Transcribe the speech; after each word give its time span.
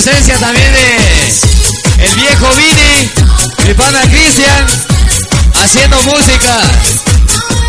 presencia 0.00 0.38
también 0.38 0.72
de 0.72 2.04
el 2.04 2.14
viejo 2.14 2.46
Vini, 2.54 3.10
mi 3.66 3.74
pana 3.74 4.00
Cristian, 4.02 4.64
haciendo 5.54 6.00
música. 6.02 6.60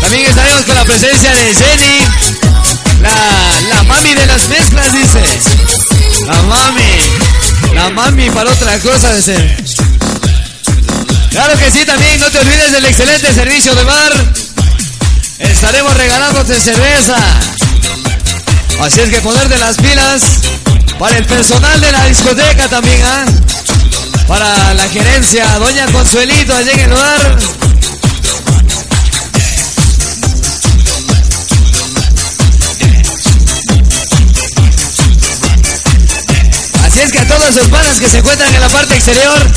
También 0.00 0.26
estaremos 0.26 0.62
con 0.62 0.76
la 0.76 0.84
presencia 0.84 1.32
de 1.32 1.52
Jenny, 1.52 1.98
la, 3.02 3.74
la 3.74 3.82
mami 3.82 4.14
de 4.14 4.26
las 4.26 4.48
mezclas, 4.48 4.92
dice. 4.92 5.24
La 6.28 6.40
mami, 6.42 7.74
la 7.74 7.90
mami 7.90 8.30
para 8.30 8.52
otra 8.52 8.78
cosa, 8.78 9.12
dice. 9.12 9.56
Claro 11.30 11.58
que 11.58 11.68
sí, 11.72 11.84
también 11.84 12.20
no 12.20 12.30
te 12.30 12.38
olvides 12.38 12.70
del 12.70 12.84
excelente 12.84 13.34
servicio 13.34 13.74
de 13.74 13.82
bar. 13.82 14.34
Estaremos 15.40 15.96
regalándote 15.96 16.60
cerveza. 16.60 17.16
Así 18.82 19.00
es 19.00 19.10
que 19.10 19.20
ponerte 19.20 19.58
las 19.58 19.76
pilas 19.78 20.22
para 21.00 21.16
el 21.16 21.24
personal 21.24 21.80
de 21.80 21.92
la 21.92 22.04
discoteca 22.04 22.68
también, 22.68 23.00
¿ah? 23.02 23.24
Para 24.28 24.74
la 24.74 24.86
gerencia, 24.90 25.46
doña 25.58 25.86
Consuelito, 25.86 26.54
allá 26.54 26.72
en 26.72 26.80
el 26.80 26.90
lugar. 26.90 27.38
Así 36.84 37.00
es 37.00 37.12
que 37.12 37.18
a 37.18 37.28
todos 37.28 37.56
los 37.56 37.68
panas 37.68 37.98
que 37.98 38.06
se 38.06 38.18
encuentran 38.18 38.54
en 38.54 38.60
la 38.60 38.68
parte 38.68 38.94
exterior, 38.94 39.50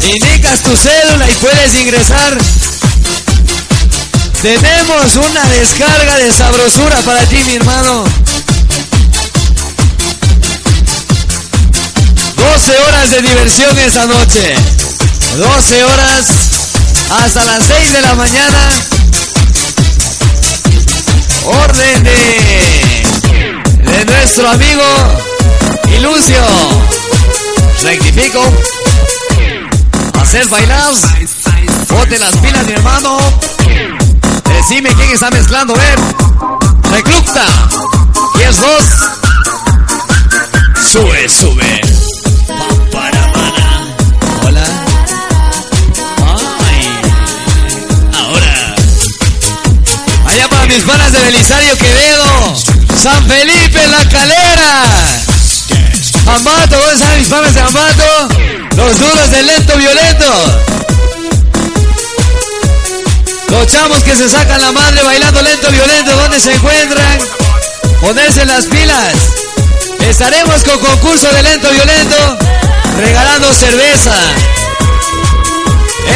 indicas 0.00 0.60
tu 0.60 0.76
cédula 0.76 1.28
y 1.28 1.34
puedes 1.34 1.74
ingresar. 1.74 2.38
Tenemos 4.42 5.16
una 5.16 5.42
descarga 5.46 6.18
de 6.18 6.32
sabrosura 6.32 7.00
para 7.00 7.20
ti, 7.26 7.42
mi 7.48 7.56
hermano. 7.56 8.23
12 12.54 12.78
horas 12.86 13.10
de 13.10 13.20
diversión 13.20 13.76
esa 13.80 14.06
noche. 14.06 14.54
12 15.36 15.84
horas 15.84 16.26
hasta 17.10 17.44
las 17.46 17.64
6 17.64 17.92
de 17.92 18.00
la 18.00 18.14
mañana. 18.14 18.70
Orden 21.46 22.04
de, 22.04 23.02
de 23.90 24.04
nuestro 24.04 24.48
amigo 24.48 24.84
Ilucio. 25.98 26.44
Rectifico. 27.82 28.40
Hacer 30.20 30.46
bailar. 30.46 30.92
Bote 31.88 32.20
las 32.20 32.36
pilas, 32.36 32.66
mi 32.66 32.72
hermano. 32.72 33.18
Decime 34.44 34.94
quién 34.94 35.10
está 35.10 35.28
mezclando, 35.32 35.74
ver. 35.74 35.98
Recluta. 36.92 37.46
10 38.36 38.60
2. 38.60 38.70
Sube, 40.92 41.28
sube. 41.28 41.83
De 50.84 51.18
Belisario 51.18 51.78
Quevedo. 51.78 52.56
San 53.02 53.26
Felipe, 53.26 53.88
La 53.88 54.06
Calera. 54.06 54.82
Ambato, 56.26 56.76
¿dónde 56.76 56.94
están 56.94 57.18
mis 57.18 57.28
panas 57.28 57.54
de 57.54 57.60
Ambato? 57.60 58.28
Los 58.76 58.98
duros 58.98 59.30
del 59.30 59.46
lento 59.46 59.76
violento. 59.78 60.26
Los 63.48 63.66
chamos 63.66 64.02
que 64.02 64.14
se 64.14 64.28
sacan 64.28 64.60
la 64.60 64.72
madre 64.72 65.02
bailando 65.02 65.40
lento 65.40 65.70
violento, 65.70 66.16
¿dónde 66.16 66.38
se 66.38 66.52
encuentran? 66.52 67.18
Ponerse 68.02 68.44
las 68.44 68.66
pilas. 68.66 69.14
Estaremos 70.00 70.62
con 70.64 70.78
concurso 70.80 71.28
de 71.30 71.42
lento 71.44 71.70
violento, 71.70 72.38
regalando 72.98 73.54
cerveza. 73.54 74.14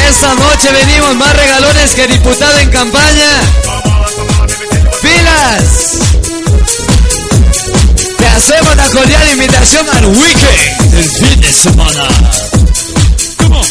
Esta 0.09 0.34
noche 0.34 0.72
venimos 0.72 1.16
más 1.16 1.34
regalones 1.34 1.94
que 1.94 2.06
diputado 2.06 2.59
en 2.59 2.70
campaña. 2.70 3.78
¡Pilas! 5.03 5.98
Te 8.19 8.26
hacemos 8.26 8.76
la 8.76 8.88
cordial 8.88 9.28
invitación 9.31 9.86
al 9.91 10.06
weekend 10.06 10.91
del 10.91 11.10
fin 11.10 11.41
de 11.41 11.53
semana. 11.53 12.09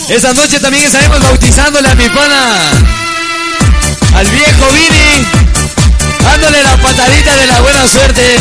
Esta 0.10 0.34
noche 0.34 0.60
también 0.60 0.86
estaremos 0.86 1.20
bautizándole 1.20 1.90
a 1.90 1.96
mi 1.96 2.08
pana, 2.10 2.72
al 4.16 4.28
viejo 4.28 4.72
Vini, 4.72 5.28
dándole 6.24 6.64
la 6.64 6.78
patadita 6.78 7.36
de 7.36 7.48
la 7.48 7.62
buena 7.62 7.88
suerte 7.88 8.38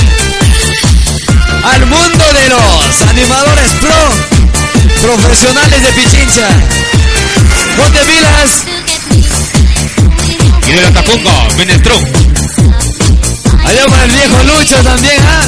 al 1.65 1.87
mundo 1.87 2.33
de 2.33 2.49
los 2.49 3.03
animadores 3.09 3.71
pro, 3.81 4.13
profesionales 5.03 5.83
de 5.83 5.93
Pichincha. 5.93 6.49
Ponte 7.77 7.99
pilas. 8.05 8.63
Y 10.69 10.73
de 10.73 10.81
la 10.81 10.91
Tapunga, 10.93 11.49
viene 11.57 11.73
el 11.75 11.83
tron. 11.83 12.36
Allá 13.67 13.87
para 13.89 14.05
el 14.05 14.11
viejo 14.11 14.43
Lucho 14.45 14.77
también, 14.83 15.21
¿ah? 15.21 15.43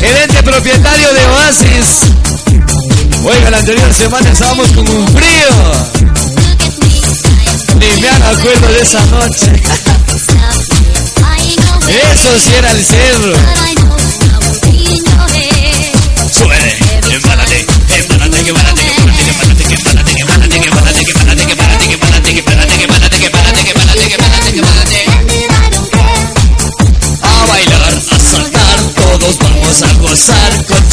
Gerente 0.00 0.42
propietario 0.42 1.12
de 1.12 1.26
Oasis. 1.26 2.00
Oiga, 3.24 3.50
la 3.50 3.58
anterior 3.58 3.94
semana 3.94 4.30
estábamos 4.30 4.68
con 4.72 4.88
un 4.88 5.06
frío. 5.08 5.48
Ni 7.78 8.00
me 8.00 8.08
acuerdo 8.08 8.68
de 8.72 8.80
esa 8.80 9.04
noche. 9.06 9.62
Eso 11.88 12.38
sí 12.40 12.50
era 12.58 12.72
el 12.72 12.84
cerro. 12.84 13.36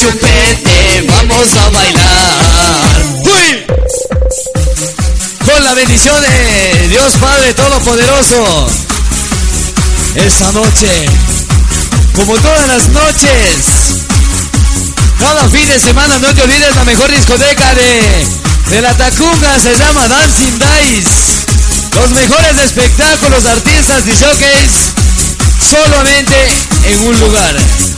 Chupete, 0.03 1.07
vamos 1.07 1.47
a 1.55 1.69
bailar. 1.69 3.05
¡Uy! 3.23 3.65
Con 5.45 5.63
la 5.63 5.73
bendición 5.75 6.19
de 6.21 6.87
Dios 6.89 7.13
Padre 7.21 7.53
Todopoderoso. 7.53 8.67
Esta 10.15 10.51
noche, 10.51 11.05
como 12.15 12.35
todas 12.35 12.67
las 12.67 12.87
noches, 12.89 14.03
cada 15.19 15.47
fin 15.47 15.67
de 15.67 15.79
semana 15.79 16.17
no 16.17 16.33
te 16.33 16.41
olvides 16.41 16.75
la 16.75 16.83
mejor 16.83 17.09
discoteca 17.09 17.73
de, 17.73 18.27
de 18.71 18.81
la 18.81 18.93
Tacunga 18.97 19.57
se 19.59 19.73
llama 19.77 20.07
Dancing 20.09 20.59
Dice. 20.59 21.45
Los 21.95 22.11
mejores 22.11 22.57
espectáculos, 22.57 23.45
artistas 23.45 24.03
y 24.05 24.11
showcase 24.11 24.91
solamente 25.61 26.35
en 26.87 27.07
un 27.07 27.19
lugar. 27.19 27.92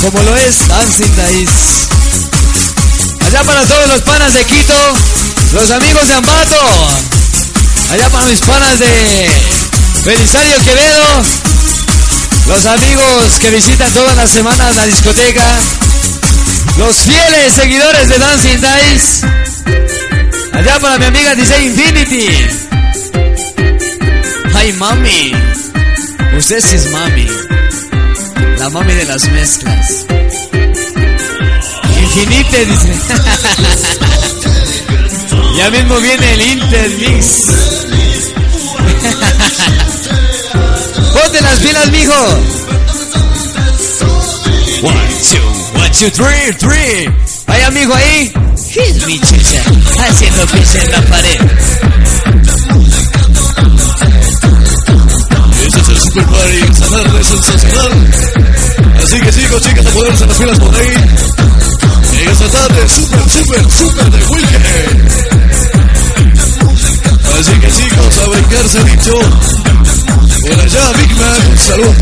Como 0.00 0.22
lo 0.22 0.36
es 0.36 0.68
Dancing 0.68 1.10
Dice. 1.10 1.88
Allá 3.26 3.42
para 3.42 3.66
todos 3.66 3.88
los 3.88 4.02
panas 4.02 4.32
de 4.32 4.44
Quito, 4.44 4.74
los 5.52 5.70
amigos 5.70 6.06
de 6.06 6.14
Ambato. 6.14 6.56
Allá 7.90 8.08
para 8.08 8.26
mis 8.26 8.40
panas 8.40 8.78
de 8.78 9.30
Belisario 10.04 10.56
Quevedo. 10.62 11.22
Los 12.46 12.66
amigos 12.66 13.38
que 13.40 13.50
visitan 13.50 13.92
todas 13.92 14.16
las 14.16 14.30
semanas 14.30 14.76
la 14.76 14.86
discoteca. 14.86 15.44
Los 16.76 16.96
fieles 16.98 17.54
seguidores 17.54 18.08
de 18.08 18.18
Dancing 18.18 18.60
Dice. 18.60 19.26
Allá 20.52 20.78
para 20.78 20.98
mi 20.98 21.04
amiga 21.06 21.34
DJ 21.34 21.64
Infinity. 21.64 22.28
Ay, 24.54 24.72
mami. 24.74 25.32
Usted 26.36 26.64
es 26.64 26.90
mami. 26.92 27.57
La 28.68 28.74
mami 28.74 28.92
de 28.92 29.04
las 29.06 29.26
mezclas. 29.30 30.04
Infinite, 32.02 32.66
dice. 32.66 32.92
ya 35.56 35.70
mismo 35.70 35.96
viene 36.00 36.34
el 36.34 36.42
Intermix. 36.42 37.24
Ponte 41.14 41.40
las 41.40 41.58
pilas, 41.60 41.90
mijo. 41.92 42.12
One, 44.82 45.08
two, 45.30 45.48
one, 45.74 45.90
two, 45.98 46.10
three, 46.10 46.52
three. 46.58 47.10
Hay 47.46 47.62
amigo 47.62 47.94
ahí. 47.94 48.30
Mi 49.06 49.18
haciendo 49.18 50.46
pis 50.46 50.74
en 50.74 50.90
la 50.90 51.00
pared. 51.06 51.37
Super, 63.48 63.70
super, 63.70 64.10
de 64.10 64.24
weekend. 64.26 65.08
Así 67.38 67.52
que 67.60 67.70
chicos, 67.72 68.18
a 68.18 68.28
brincarse 68.28 68.84
dicho. 68.84 69.14
Por 70.42 70.60
allá, 70.60 70.92
Big 70.98 71.16
Man, 71.16 71.50
un 71.50 71.58
saludo. 71.58 71.94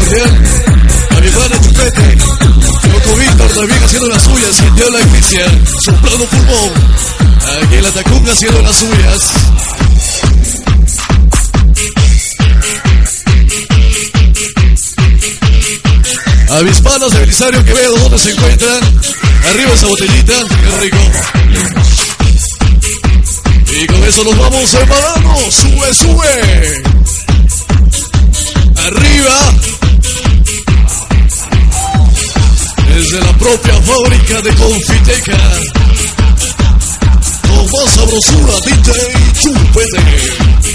A 1.11 1.21
mi 1.21 1.29
pana 1.29 1.61
Chupete. 1.61 2.19
Loco 2.93 3.17
Víctor 3.17 3.51
también 3.53 3.83
haciendo 3.85 4.09
las 4.09 4.23
suyas. 4.23 4.59
Y 4.59 4.71
Diablo 4.75 4.99
Cristian, 5.13 5.67
soplando 5.83 6.27
pulmón. 6.27 6.73
Aquí 7.63 7.75
en 7.77 7.83
la 7.83 7.91
Tacunga 7.91 8.33
haciendo 8.33 8.63
las 8.63 8.77
suyas. 8.77 9.76
A 16.57 16.63
mis 16.63 16.81
panos 16.81 17.13
de 17.13 17.19
Belisario 17.19 17.63
Quevedo, 17.67 17.99
¿dónde 17.99 18.19
se 18.19 18.31
encuentran? 18.31 18.81
Arriba 19.51 19.75
esa 19.75 19.89
botellita, 19.89 20.33
qué 20.49 20.81
rico. 20.81 20.97
Y 23.79 23.87
con 23.87 24.03
eso 24.03 24.25
nos 24.25 24.39
vamos 24.39 24.71
separando. 24.71 25.51
Sube, 25.51 25.93
sube. 25.93 26.83
Arriba. 28.87 29.55
Desde 32.89 33.21
la 33.21 33.33
propia 33.35 33.75
fábrica 33.83 34.41
de 34.41 34.55
Confiteca. 34.55 35.39
Con 37.43 37.71
más 37.71 37.95
sabrosura, 37.95 38.55
DJ 38.65 38.93
Chupete. 39.43 40.66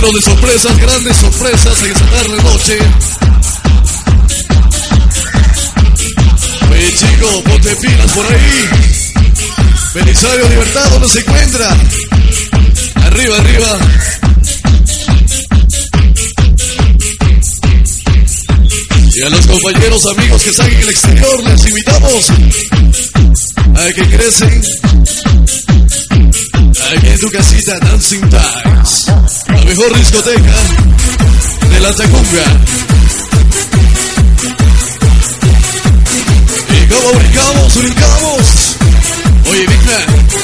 Lleno 0.00 0.12
de 0.14 0.22
sorpresas, 0.22 0.78
grandes 0.78 1.16
sorpresas 1.18 1.78
en 1.82 1.92
esta 1.92 2.06
tarde 2.06 2.42
noche. 2.42 2.78
Oye 6.70 6.94
chico, 6.94 7.42
ponte 7.44 7.76
pilas 7.76 8.12
por 8.12 8.24
ahí. 8.24 8.68
Belisario 9.92 10.48
Libertad, 10.48 10.90
¿dónde 10.90 11.08
se 11.08 11.20
encuentra? 11.20 11.76
Arriba, 12.94 13.36
arriba. 13.36 13.78
Y 19.14 19.20
a 19.20 19.28
los 19.28 19.46
compañeros, 19.46 20.06
amigos 20.06 20.42
que 20.42 20.50
están 20.50 20.70
en 20.70 20.80
el 20.80 20.88
exterior, 20.88 21.44
les 21.44 21.66
invitamos 21.66 22.30
a 23.76 23.92
que 23.92 24.16
crecen 24.16 24.62
aquí 26.96 27.06
en 27.06 27.18
tu 27.18 27.30
casita 27.30 27.78
Dancing 27.78 28.20
Times, 28.20 29.04
la 29.46 29.64
mejor 29.64 29.96
discoteca 29.96 30.54
de 31.70 31.80
la 31.80 31.92
Tacunga. 31.94 32.44
Y 36.68 36.88
como 36.88 37.18
brincamos, 37.18 37.76
brincamos. 37.76 38.76
Oye, 39.50 39.66
Man, 39.66 39.76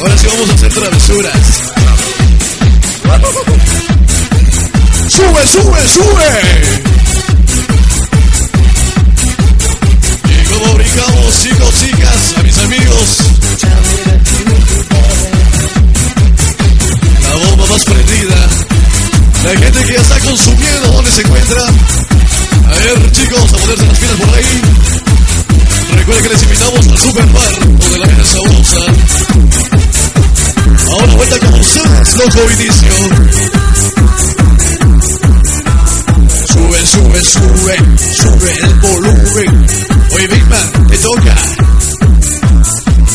ahora 0.01 0.19
sí 0.19 0.27
vamos 0.27 0.51
a 0.51 0.55
hacer 0.55 0.73
travesuras. 0.73 1.63
¡Sube, 5.09 5.47
sube, 5.47 5.89
sube! 5.89 6.43
Y 10.31 10.45
como 10.53 10.75
brincamos, 10.75 11.43
chicos, 11.43 11.75
chicas, 11.81 12.35
a 12.39 12.43
mis 12.43 12.59
amigos. 12.59 13.26
La 19.47 19.51
gente 19.51 19.85
que 19.85 19.93
ya 19.93 20.01
está 20.01 20.19
consumiendo, 20.21 20.89
¿dónde 20.93 21.11
se 21.11 21.21
encuentra? 21.21 21.61
A 21.61 22.75
ver, 22.79 23.13
chicos, 23.13 23.53
a 23.53 23.57
ponerse 23.59 23.87
las 23.87 23.99
pilas 23.99 24.17
por 24.17 24.35
ahí. 24.35 24.63
Recuerden 25.95 26.23
que 26.23 26.29
les 26.31 26.43
invitamos 26.43 26.89
al 26.89 26.99
Super 26.99 27.27
Bar, 27.27 27.59
donde 27.61 27.99
la 27.99 28.07
vida 28.07 28.23
es 28.23 28.29
sabrosa. 28.29 28.81
Ahora 30.91 31.15
vuelta 31.17 31.39
con 31.39 31.61
ustedes, 31.61 32.17
loco 32.17 32.51
inicio. 32.53 32.95
Sube, 36.47 36.87
sube, 36.87 37.23
sube, 37.23 37.77
sube 38.15 38.53
el 38.63 38.75
volumen. 38.81 39.67
Oye, 40.13 40.27
Big 40.29 40.47
Man, 40.47 40.87
te 40.89 40.97
toca. 40.97 41.76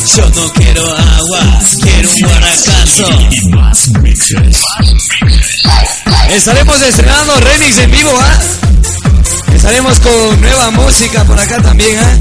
Yo 0.07 0.29
no 0.29 0.53
quiero 0.53 0.83
agua, 0.83 1.59
quiero 1.81 2.11
un 2.11 2.19
guaracazo. 2.21 3.05
Estaremos 6.31 6.81
estrenando 6.81 7.39
remix 7.39 7.77
en 7.77 7.91
vivo, 7.91 8.11
¿ah? 8.19 8.39
Estaremos 9.53 9.99
con 9.99 10.41
nueva 10.41 10.71
música 10.71 11.23
por 11.23 11.39
acá 11.39 11.61
también, 11.61 11.99
¿ah? 11.99 12.17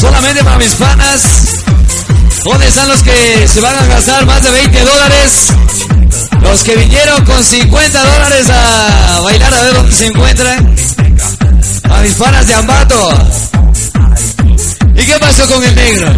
Solamente 0.00 0.42
para 0.42 0.58
mis 0.58 0.74
panas. 0.74 1.22
¿Dónde 2.44 2.66
están 2.68 2.88
los 2.88 3.02
que 3.02 3.48
se 3.48 3.60
van 3.60 3.76
a 3.76 3.86
gastar 3.86 4.26
más 4.26 4.42
de 4.42 4.50
20 4.50 4.84
dólares? 4.84 5.52
Los 6.40 6.64
que 6.64 6.76
vinieron 6.76 7.24
con 7.24 7.42
50 7.42 8.04
dólares 8.04 8.50
a 8.50 9.20
bailar 9.20 9.54
a 9.54 9.62
ver 9.62 9.74
dónde 9.74 9.92
se 9.92 10.06
encuentran. 10.06 10.76
A 11.90 12.00
mis 12.02 12.14
panas 12.14 12.46
de 12.46 12.54
Ambato. 12.54 13.55
¿Y 15.06 15.08
qué 15.08 15.18
pasó 15.20 15.46
con 15.46 15.62
el 15.62 15.72
negro? 15.72 16.12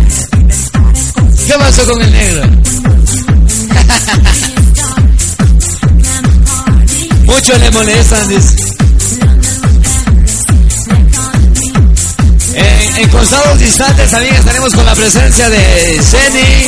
¿Qué 1.46 1.52
pasó 1.58 1.85
con 1.85 2.00
el 2.00 2.11
negro? 2.11 2.49
Muchos 7.26 7.61
le 7.61 7.70
molestan, 7.70 8.26
dice. 8.29 8.56
En, 12.55 12.96
en 12.96 13.11
distantes 13.58 14.11
también 14.11 14.37
estaremos 14.37 14.73
con 14.73 14.87
la 14.87 14.94
presencia 14.94 15.50
de 15.50 16.00
Zeni. 16.02 16.64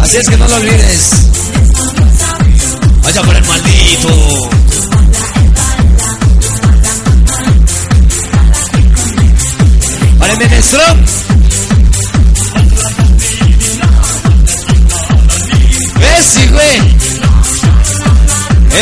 Así 0.00 0.16
es 0.16 0.26
que 0.26 0.38
no 0.38 0.48
lo 0.48 0.56
olvides. 0.56 1.10
Vaya 3.02 3.22
por 3.22 3.36
el 3.36 3.44
maldito. 3.44 4.63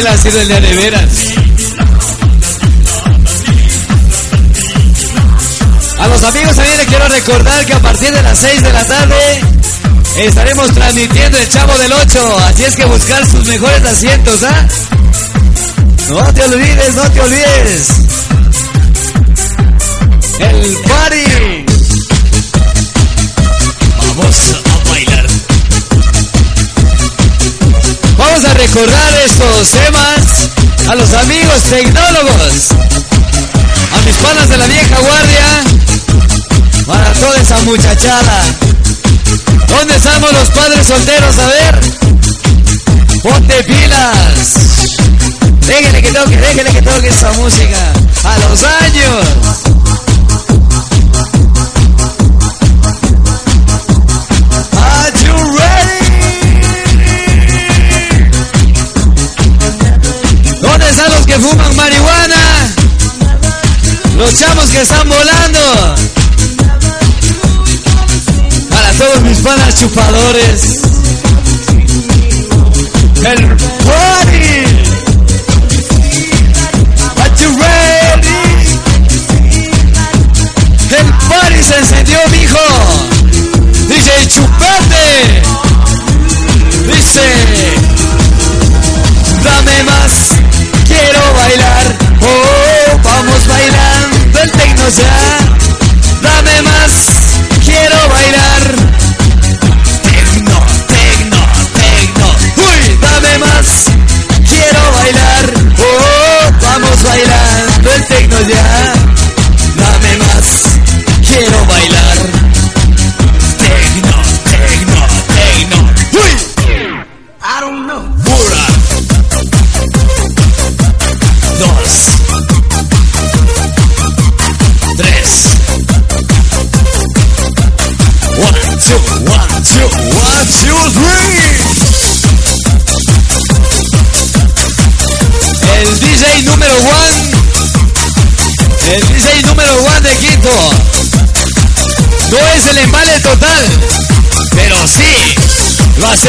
Él 0.02 0.08
ha 0.08 0.16
sido 0.16 0.40
el 0.40 0.48
de 0.48 0.60
de 0.60 0.74
veras. 0.74 1.02
A 5.96 6.08
los 6.08 6.24
amigos 6.24 6.56
también 6.56 6.78
les 6.78 6.86
quiero 6.88 7.06
recordar 7.06 7.64
que 7.64 7.72
a 7.72 7.78
partir 7.78 8.10
de 8.12 8.20
las 8.20 8.36
6 8.36 8.62
de 8.64 8.72
la 8.72 8.84
tarde 8.84 9.40
estaremos 10.16 10.74
transmitiendo 10.74 11.38
el 11.38 11.48
Chavo 11.48 11.78
del 11.78 11.92
8. 11.92 12.38
Así 12.48 12.64
es 12.64 12.74
que 12.74 12.84
buscar 12.84 13.24
sus 13.30 13.46
mejores 13.46 13.84
asientos, 13.84 14.42
¿ah? 14.42 14.68
No 16.08 16.34
te 16.34 16.42
olvides, 16.46 16.94
no 16.96 17.10
te 17.12 17.20
olvides. 17.20 17.88
El 20.40 20.76
party. 20.78 21.64
Vamos 24.16 24.51
recordar 28.66 29.14
estos 29.26 29.70
temas 29.70 30.88
a 30.88 30.94
los 30.94 31.12
amigos 31.14 31.62
tecnólogos, 31.68 32.70
a 33.92 34.00
mis 34.06 34.14
panas 34.16 34.48
de 34.48 34.56
la 34.56 34.66
vieja 34.66 34.98
guardia, 35.00 35.64
para 36.86 37.12
toda 37.14 37.40
esa 37.40 37.58
muchachada. 37.62 38.44
¿Dónde 39.66 39.96
estamos 39.96 40.32
los 40.32 40.48
padres 40.50 40.86
solteros? 40.86 41.38
A 41.38 41.46
ver, 41.46 41.80
ponte 43.22 43.64
pilas. 43.64 44.54
Déjenle 45.66 46.02
que 46.02 46.12
toque, 46.12 46.36
déjenle 46.36 46.72
que 46.72 46.82
toque 46.82 47.08
esa 47.08 47.32
música. 47.32 47.92
A 48.24 48.38
los 48.38 48.62
años. 48.62 49.61
Están 64.82 65.08
volando. 65.08 65.58
Para 68.68 68.92
todos 68.94 69.22
mis 69.22 69.38
panas 69.38 69.74
chupadores. 69.76 70.82
El 73.24 73.56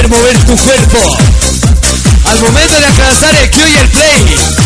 mover 0.08 0.38
tu 0.46 0.56
cuerpo. 0.58 1.18
Al 2.26 2.42
momento 2.42 2.80
de 2.80 2.86
alcanzar 2.86 3.36
el 3.36 3.52
cue 3.52 3.70
y 3.70 3.76
el 3.78 3.90
play. 3.90 4.63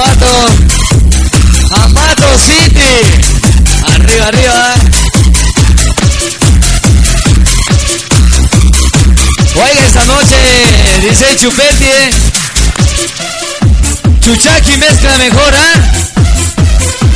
Ambato? 0.00 0.46
Ambato 1.84 2.38
City. 2.38 3.02
Arriba, 3.84 4.26
arriba. 4.28 4.74
Oiga, 9.56 9.86
esta 9.86 10.04
noche 10.06 10.36
dice 11.02 11.36
Chupeti. 11.36 11.84
eh. 11.84 12.10
Chuchaki 14.24 14.76
mezcla 14.78 15.18
mejor, 15.18 15.54
¿ah? 15.54 15.82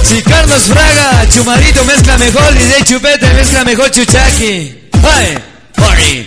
Si 0.03 0.21
Carlos 0.23 0.65
Fraga, 0.65 1.27
Chumarito 1.33 1.85
mezcla 1.87 2.19
mejor, 2.19 2.53
dice 2.53 2.85
Chupete 2.85 3.33
mezcla 3.33 3.65
mejor 3.65 3.91
Chuchaki. 3.91 4.79
¡Ay! 5.03 5.39
Party. 5.75 6.24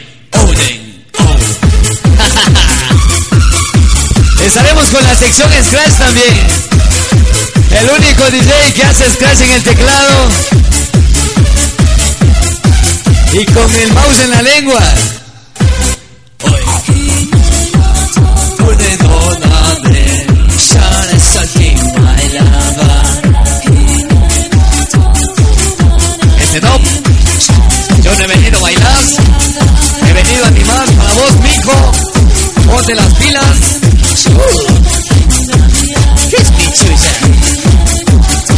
Estaremos 4.47 4.89
con 4.91 5.03
la 5.03 5.13
sección 5.13 5.51
Scratch 5.61 5.97
también. 5.97 6.47
El 7.69 7.89
único 7.89 8.31
DJ 8.31 8.73
que 8.73 8.83
hace 8.83 9.11
Scratch 9.11 9.41
en 9.41 9.51
el 9.51 9.61
teclado. 9.61 10.29
Y 13.33 13.45
con 13.45 13.75
el 13.75 13.91
mouse 13.91 14.19
en 14.19 14.29
la 14.29 14.41
lengua. 14.41 14.79
Este 26.41 26.61
no. 26.61 26.79
Yo 28.01 28.15
no 28.15 28.23
he 28.23 28.27
venido 28.27 28.59
a 28.59 28.61
bailar. 28.61 28.99
He 30.07 30.13
venido 30.13 30.45
a 30.45 30.47
animar 30.47 30.85
para 30.93 31.13
vos, 31.15 31.35
mijo. 31.41 31.91
Ponte 32.65 32.95
las 32.95 33.13
pilas. 33.15 33.76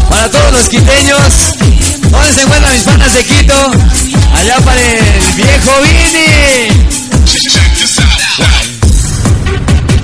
Para 0.09 0.31
todos 0.31 0.51
los 0.51 0.69
quiteños. 0.69 1.19
¿Dónde 2.09 2.33
se 2.33 2.41
encuentran 2.41 2.73
mis 2.73 2.83
panas 2.83 3.13
de 3.13 3.23
Quito? 3.23 3.53
Allá 4.35 4.57
para 4.65 4.81
el 4.81 5.33
viejo 5.35 5.71
Vini. 5.83 6.89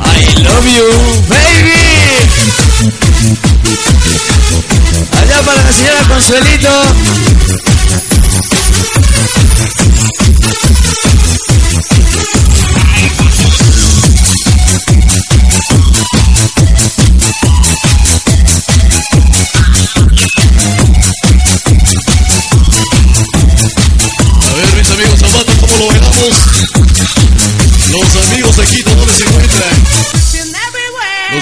I 0.02 0.44
love 0.44 0.66
you, 0.66 0.88
baby. 1.28 1.86
Allá 5.22 5.42
para 5.42 5.64
la 5.64 5.72
señora 5.72 6.04
Consuelito. 6.08 6.70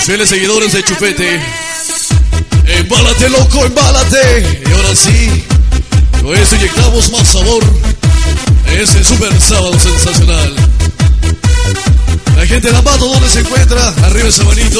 Fieles 0.06 0.28
seguidores 0.28 0.74
de 0.74 0.84
Chupete. 0.84 1.42
Embálate, 2.68 3.30
loco, 3.30 3.66
embálate. 3.66 4.62
Y 4.68 4.72
ahora 4.72 4.96
sí, 4.96 5.46
con 6.22 6.36
esto 6.38 6.56
inyectamos 6.56 7.12
más 7.12 7.28
sabor. 7.30 7.64
Ese 8.68 9.04
super 9.04 9.40
sábado 9.40 9.80
sensacional. 9.80 10.73
Gente 12.54 12.70
de 12.70 12.78
Ambato, 12.78 13.08
¿dónde 13.08 13.28
se 13.28 13.40
encuentra? 13.40 13.88
Arriba 14.04 14.30
esa 14.30 14.44
manito. 14.44 14.80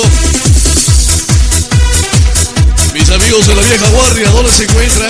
Mis 2.94 3.10
amigos 3.10 3.48
de 3.48 3.56
la 3.56 3.64
vieja 3.64 3.90
guardia, 3.90 4.30
¿dónde 4.30 4.52
se 4.52 4.66
encuentran? 4.66 5.10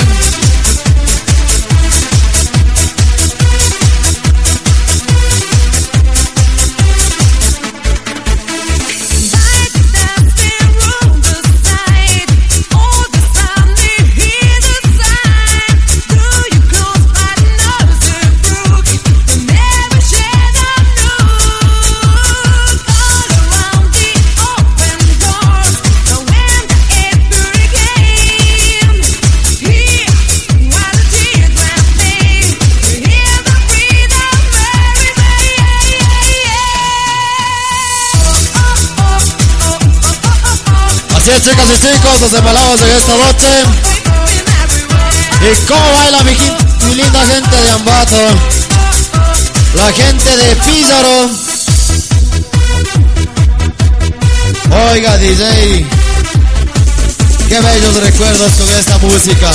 Chicas 41.43 41.65
y 41.75 41.79
chicos, 41.79 42.21
los 42.21 42.33
embalados 42.33 42.79
de 42.79 42.97
esta 42.97 43.17
noche. 43.17 43.47
¿Y 45.41 45.65
cómo 45.65 45.93
baila 45.93 46.23
mi, 46.23 46.37
mi 46.85 46.95
linda 46.95 47.19
gente 47.25 47.55
de 47.61 47.69
Ambato? 47.71 48.15
La 49.75 49.91
gente 49.91 50.37
de 50.37 50.55
Pízaro. 50.55 51.29
Oiga, 54.91 55.17
DJ. 55.17 55.85
Qué 57.49 57.59
bellos 57.59 57.95
recuerdos 57.95 58.51
con 58.53 58.69
esta 58.71 58.97
música. 58.99 59.51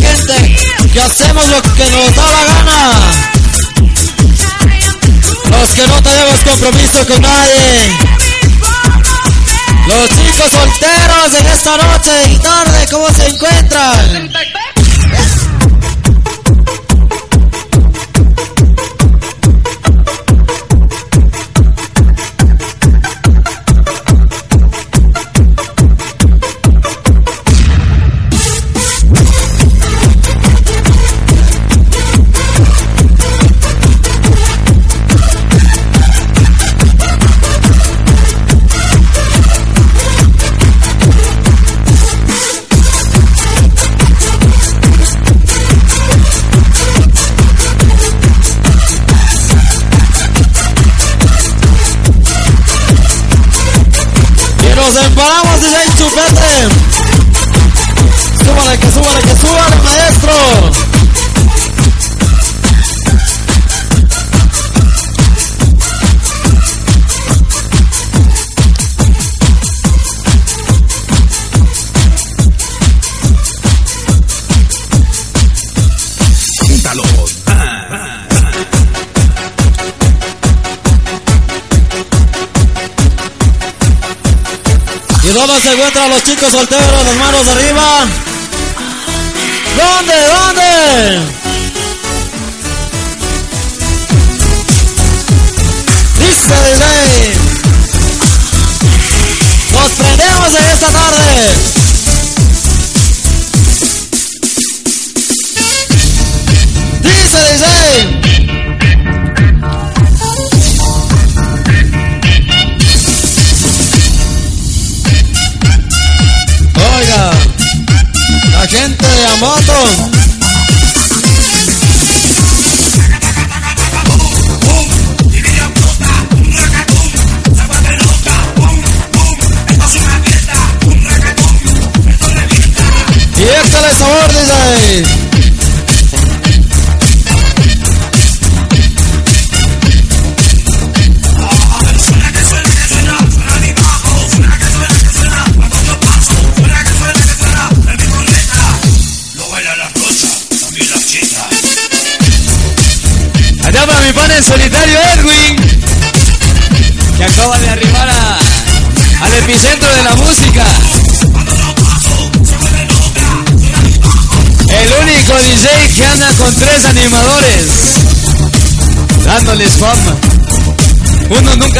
Gente? 0.00 0.56
Que 0.92 1.00
hacemos 1.00 1.48
lo 1.48 1.62
que 1.62 1.90
nos 1.90 2.14
da 2.14 2.26
la 2.26 2.44
gana. 2.44 3.00
Los 5.50 5.74
que 5.74 5.86
no 5.86 6.02
tenemos 6.02 6.40
compromiso 6.44 7.06
con 7.06 7.22
nadie. 7.22 7.98
Los 9.86 10.08
chicos 10.10 10.50
solteros 10.50 11.34
en 11.40 11.46
esta 11.48 11.76
noche 11.76 12.10
y 12.30 12.38
tarde, 12.38 12.86
¿cómo 12.90 13.08
se 13.12 13.26
encuentran? 13.26 14.32
Se 85.72 85.78
encuentran 85.78 86.10
los 86.10 86.22
chicos 86.24 86.52
solteros? 86.52 87.04
Las 87.04 87.16
manos 87.16 87.48
arriba. 87.48 87.82
¿Dónde? 89.76 90.14
¿Dónde? 90.28 91.20
Dice 96.18 97.41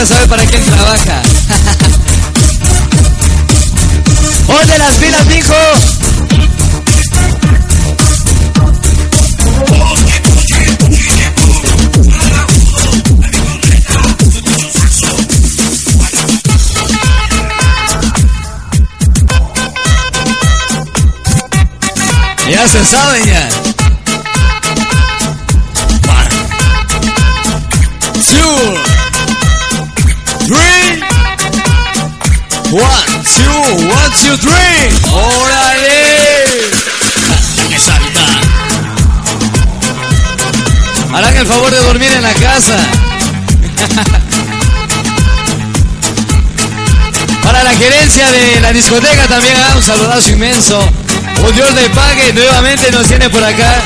sabe 0.06 0.26
para 0.26 0.44
quién 0.46 0.64
trabaja. 0.64 1.22
Oye 4.62 4.78
las 4.78 4.96
pilas, 4.96 5.26
mijo. 5.26 5.54
Ya 22.50 22.68
se 22.68 22.84
sabe 22.84 23.24
ya. 23.24 23.48
Two, 28.28 29.01
three. 30.46 31.02
One, 32.72 33.06
two, 33.36 33.62
one, 33.88 34.10
two, 34.20 34.36
three. 34.38 34.90
¡Órale! 35.12 36.70
que 37.68 37.78
salta. 37.78 38.20
Harán 41.14 41.36
el 41.36 41.46
favor 41.46 41.70
de 41.70 41.78
dormir 41.78 42.10
en 42.12 42.22
la 42.22 42.34
casa. 42.34 42.76
Para 47.42 47.64
la 47.64 47.70
gerencia 47.70 48.30
de 48.30 48.60
la 48.60 48.72
discoteca 48.72 49.26
también 49.28 49.56
ah, 49.58 49.74
un 49.76 49.82
saludazo 49.82 50.30
inmenso. 50.30 50.88
Un 51.46 51.54
Dios 51.54 51.74
le 51.74 51.90
pague, 51.90 52.32
nuevamente 52.32 52.90
nos 52.90 53.06
tiene 53.06 53.28
por 53.28 53.44
acá. 53.44 53.82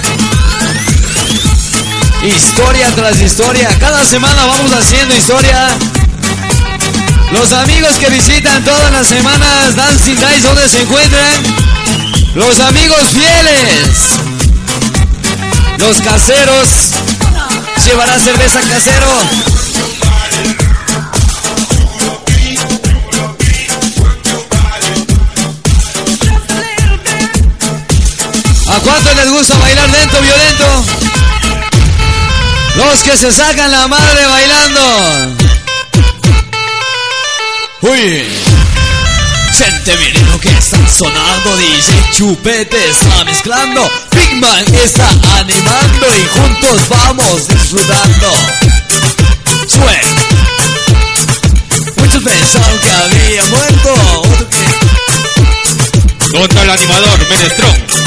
Historia 2.22 2.90
tras 2.94 3.20
historia. 3.20 3.68
Cada 3.80 4.04
semana 4.04 4.46
vamos 4.46 4.72
haciendo 4.72 5.16
historia. 5.16 5.76
Los 7.32 7.52
amigos 7.52 7.98
que 7.98 8.08
visitan 8.08 8.64
todas 8.64 8.92
las 8.92 9.06
semanas 9.08 9.74
Dancing 9.74 10.14
Dice, 10.14 10.40
¿dónde 10.42 10.68
se 10.68 10.82
encuentran? 10.82 11.42
Los 12.34 12.60
amigos 12.60 13.00
fieles. 13.10 14.16
Los 15.78 16.00
caseros. 16.00 16.68
Llevará 17.84 18.18
cerveza 18.18 18.60
casero. 18.60 19.06
¿A 28.68 28.78
cuánto 28.80 29.14
les 29.14 29.30
gusta 29.30 29.58
bailar 29.58 29.88
lento, 29.90 30.20
violento? 30.20 30.84
Los 32.76 33.02
que 33.02 33.16
se 33.16 33.32
sacan 33.32 33.70
la 33.70 33.88
madre 33.88 34.26
bailando. 34.26 35.35
Uy. 37.88 38.24
Siente 39.52 39.96
bien 39.96 40.30
lo 40.30 40.40
que 40.40 40.48
está 40.48 40.76
sonando 40.88 41.56
DJ 41.56 42.10
Chupete 42.10 42.90
está 42.90 43.24
mezclando 43.24 43.88
Big 44.10 44.40
Man 44.40 44.64
está 44.74 45.08
animando 45.38 46.06
Y 46.14 46.26
juntos 46.38 46.88
vamos 46.88 47.48
disfrutando 47.48 48.32
Sue 49.68 50.00
Muchos 51.96 52.22
pensaron 52.24 52.78
que 52.80 52.90
había 52.90 53.44
muerto 53.44 53.94
¿Dónde 56.32 56.48
está 56.48 56.62
el 56.62 56.70
animador, 56.70 57.28
Menestrón? 57.28 58.05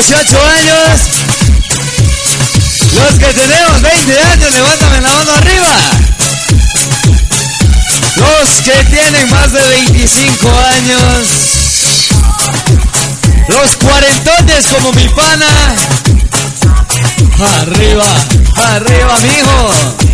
18 0.00 0.38
años? 0.42 1.00
Los 2.94 3.18
que 3.18 3.34
tenemos 3.34 3.82
20 3.82 4.18
años, 4.18 4.52
levántame 4.54 5.00
la 5.02 5.10
mano 5.10 5.32
arriba. 5.32 5.76
Los 8.16 8.62
que 8.62 8.84
tienen 8.84 9.30
más 9.30 9.52
de 9.52 9.60
25 9.60 10.48
años. 10.48 11.28
Los 13.48 13.76
cuarentones 13.76 14.66
como 14.68 14.90
mi 14.92 15.06
pana. 15.10 15.74
Arriba, 17.60 18.06
arriba, 18.56 19.18
mijo. 19.20 20.09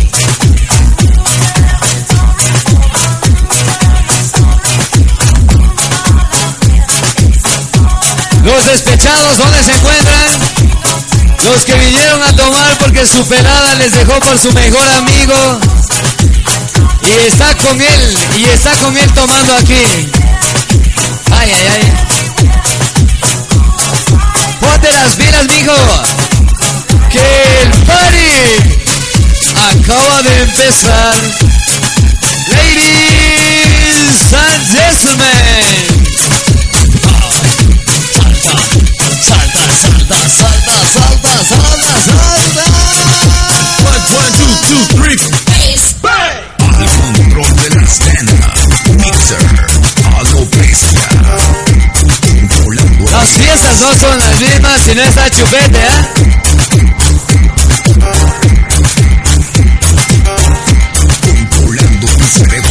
Los 8.47 8.65
despechados, 8.65 9.37
¿dónde 9.37 9.61
se 9.61 9.71
encuentran? 9.71 10.25
Los 11.43 11.65
que 11.65 11.73
vinieron 11.73 12.23
a 12.23 12.33
tomar 12.33 12.77
porque 12.77 13.05
su 13.05 13.27
pelada 13.27 13.75
les 13.75 13.91
dejó 13.91 14.17
por 14.21 14.39
su 14.39 14.53
mejor 14.53 14.87
amigo. 14.87 15.59
Y 17.03 17.27
está 17.27 17.53
con 17.57 17.81
él, 17.81 18.17
y 18.37 18.45
está 18.45 18.71
con 18.77 18.95
él 18.97 19.13
tomando 19.13 19.53
aquí. 19.53 19.83
Ay, 21.29 21.51
ay, 21.53 21.67
ay. 21.73 21.93
Ponte 24.61 24.93
las 24.93 25.15
pilas, 25.15 25.45
mijo. 25.49 25.75
Que 27.11 27.61
el 27.63 27.69
party 27.83 28.77
acaba 29.73 30.21
de 30.21 30.41
empezar. 30.43 31.15
Ladies 32.47 34.33
and 34.33 34.65
gentlemen. 34.71 36.06
Salta, 40.85 41.43
salta, 41.43 41.91
salta. 42.05 42.63
One, 43.87 44.03
one, 44.17 44.31
two, 44.37 44.53
two, 44.67 44.81
three. 44.95 45.17
Al 46.77 46.89
control 47.15 47.51
de 47.55 47.69
la 47.75 47.81
escena. 47.83 48.47
Mixer. 48.97 49.45
Alopecia. 50.19 51.07
Las 53.11 53.29
fiestas 53.29 53.75
no 53.79 53.95
son 53.95 54.19
las 54.19 54.39
mismas 54.41 54.81
si 54.81 54.95
no 54.95 55.01
está 55.01 55.29
chupete, 55.29 55.79
¿eh? 55.79 55.87
controlando 61.21 62.07
tu 62.07 62.25
cerebro. 62.25 62.66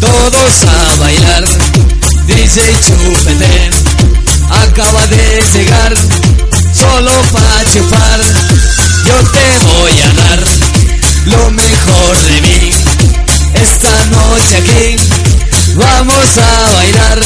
Todos 0.00 0.62
a 0.62 0.96
bailar. 0.96 1.44
DJ 2.26 2.60
Chupete 2.84 3.70
acaba 4.50 5.06
de 5.06 5.42
llegar, 5.54 5.94
solo 6.74 7.12
para 7.32 7.64
chupar. 7.72 8.20
Yo 9.06 9.16
te 9.32 9.58
voy 9.64 10.00
a 10.02 10.12
dar 10.22 10.44
lo 11.26 11.50
mejor 11.50 12.16
de 12.24 12.40
mí. 12.42 12.70
Esta 13.54 14.04
noche 14.06 14.56
aquí 14.58 14.96
vamos 15.76 16.36
a 16.36 16.72
bailar, 16.76 17.20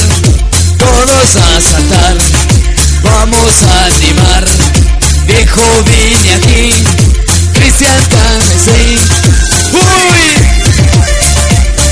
todos 0.79 1.37
a 1.37 1.61
saltar, 1.61 2.17
vamos 3.03 3.63
a 3.65 3.85
animar. 3.87 4.45
Viejo 5.27 5.63
vine 5.85 6.35
aquí, 6.35 6.73
Cristian 7.53 8.01
Canesey. 8.11 8.99
¡Uy! 9.73 10.58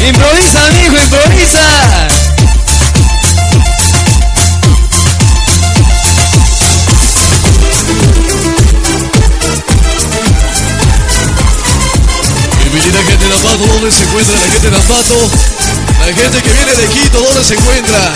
Improvisa, 0.07 0.67
amigo, 0.69 0.97
improvisa. 1.03 1.61
Linda 12.73 13.03
gente 13.03 13.27
de 13.27 13.35
Ambato, 13.35 13.67
¿dónde 13.67 13.91
se 13.91 14.05
encuentra 14.05 14.35
la 14.39 14.47
gente 14.47 14.71
de 14.71 14.77
Ambato? 14.77 15.15
La 15.99 16.07
gente 16.07 16.41
que 16.41 16.53
viene 16.53 16.73
de 16.73 16.87
Quito, 16.87 17.21
¿dónde 17.21 17.43
se 17.43 17.55
encuentra? 17.55 18.13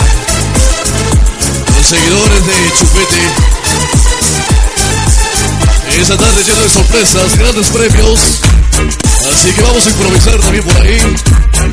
Los 1.75 1.85
seguidores 1.87 2.47
de 2.47 2.71
Chupete. 2.79 3.21
Esta 5.99 6.15
tarde 6.15 6.41
llena 6.45 6.61
de 6.61 6.69
sorpresas, 6.69 7.37
grandes 7.37 7.67
premios. 7.67 8.39
Así 9.29 9.51
que 9.53 9.61
vamos 9.61 9.85
a 9.85 9.89
improvisar 9.89 10.39
también 10.39 10.63
por 10.63 10.75
ahí 10.77 10.99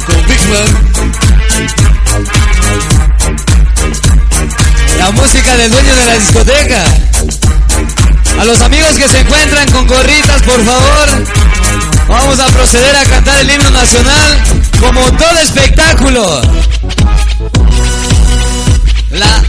con 0.06 0.26
Big 0.26 0.48
Man. 0.48 0.88
La 4.98 5.11
música 5.12 5.56
del 5.56 5.70
dueño 5.70 5.94
de 5.94 6.06
la 6.06 6.14
discoteca. 6.18 6.84
A 8.38 8.44
los 8.44 8.61
amigos 8.61 8.96
que 8.96 9.08
se 9.08 9.20
encuentran 9.20 9.70
con 9.72 9.87
gorritas, 9.87 10.42
por 10.42 10.64
favor, 10.64 11.24
vamos 12.08 12.38
a 12.40 12.46
proceder 12.48 12.94
a 12.94 13.04
cantar 13.04 13.40
el 13.40 13.50
himno 13.50 13.70
nacional 13.70 14.44
como 14.80 15.00
todo 15.12 15.38
espectáculo. 15.40 16.42
La, 19.11 19.42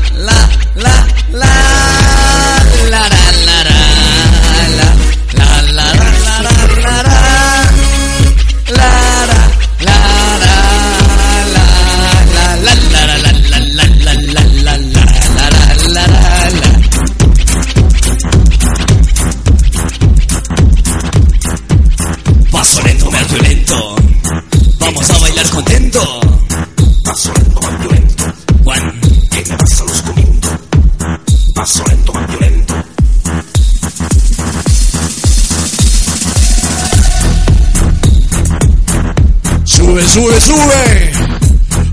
Sube, 39.89 40.08
sube, 40.08 40.39
sube. 40.39 41.12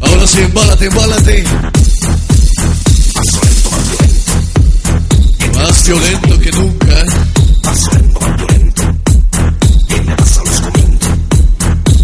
Ahora 0.03 0.27
sí, 0.27 0.41
embálate, 0.41 0.85
embálate. 0.85 1.45
Más 5.55 5.87
violento. 5.87 6.39
Que 6.39 6.53
nunca. 6.53 7.07
Paso 7.63 7.91
lento, 7.93 8.21
más 8.21 8.37
violento. 8.37 8.83
¿Qué 9.89 10.03
me 10.03 10.15
pasa 10.15 10.43
los 10.45 10.61
comiendo? 10.61 11.07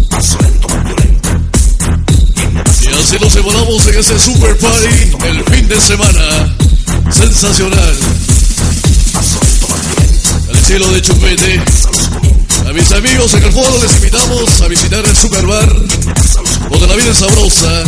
Paso 0.09 0.37
lento, 0.41 0.67
más 0.69 0.83
violento. 0.83 1.29
¿Qué 2.33 2.47
me 2.47 2.63
pasa 2.63 2.83
Y 2.89 2.93
así 2.99 3.17
nos 3.21 3.33
separamos 3.33 3.87
en 3.87 3.99
ese 3.99 4.19
super 4.19 4.57
party 4.57 5.27
el 5.27 5.43
fin 5.43 5.67
de 5.67 5.79
semana. 5.79 6.55
Sensacional. 7.11 7.95
Al 10.49 10.57
cielo 10.65 10.87
de 10.91 11.01
chupete. 11.03 11.61
Los 12.73 12.81
mis 12.81 12.91
amigos 12.91 13.31
en 13.35 13.43
el 13.43 13.51
foro 13.51 13.77
les 13.83 13.95
invitamos 13.97 14.61
a 14.61 14.67
visitar 14.67 15.05
el 15.05 15.15
super 15.15 15.45
bar 15.45 15.69
Pasa 16.15 16.41
los 16.41 16.49
comiendo. 16.49 16.69
donde 16.69 16.87
la 16.87 16.95
vida 16.95 17.11
es 17.11 17.17
sabrosa. 17.19 17.83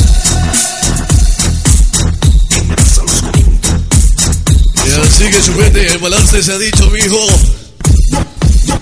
Los. 3.03 3.21
Y 4.85 4.91
así 5.01 5.23
que 5.31 5.41
chupete, 5.41 5.87
el 5.87 5.97
balance 5.97 6.43
se 6.43 6.51
ha 6.51 6.57
dicho, 6.59 6.87
mijo. 6.91 7.25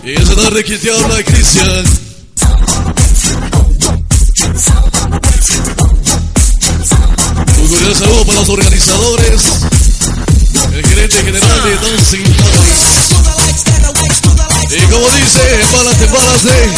Y 0.03 0.21
esa 0.21 0.35
tarde 0.35 0.63
quien 0.65 0.79
te 0.81 0.91
habla, 0.91 1.23
Cristian. 1.23 1.85
Tu 7.55 8.49
organizadores, 8.49 9.41
el 10.73 10.85
gerente 10.85 11.23
general 11.23 11.63
de 11.63 11.75
Dancing 11.75 12.23
Boys. 12.23 13.22
Y 14.75 14.81
como 14.87 15.07
dice, 15.07 15.61
embálate, 15.61 16.03
embálate. 16.05 16.73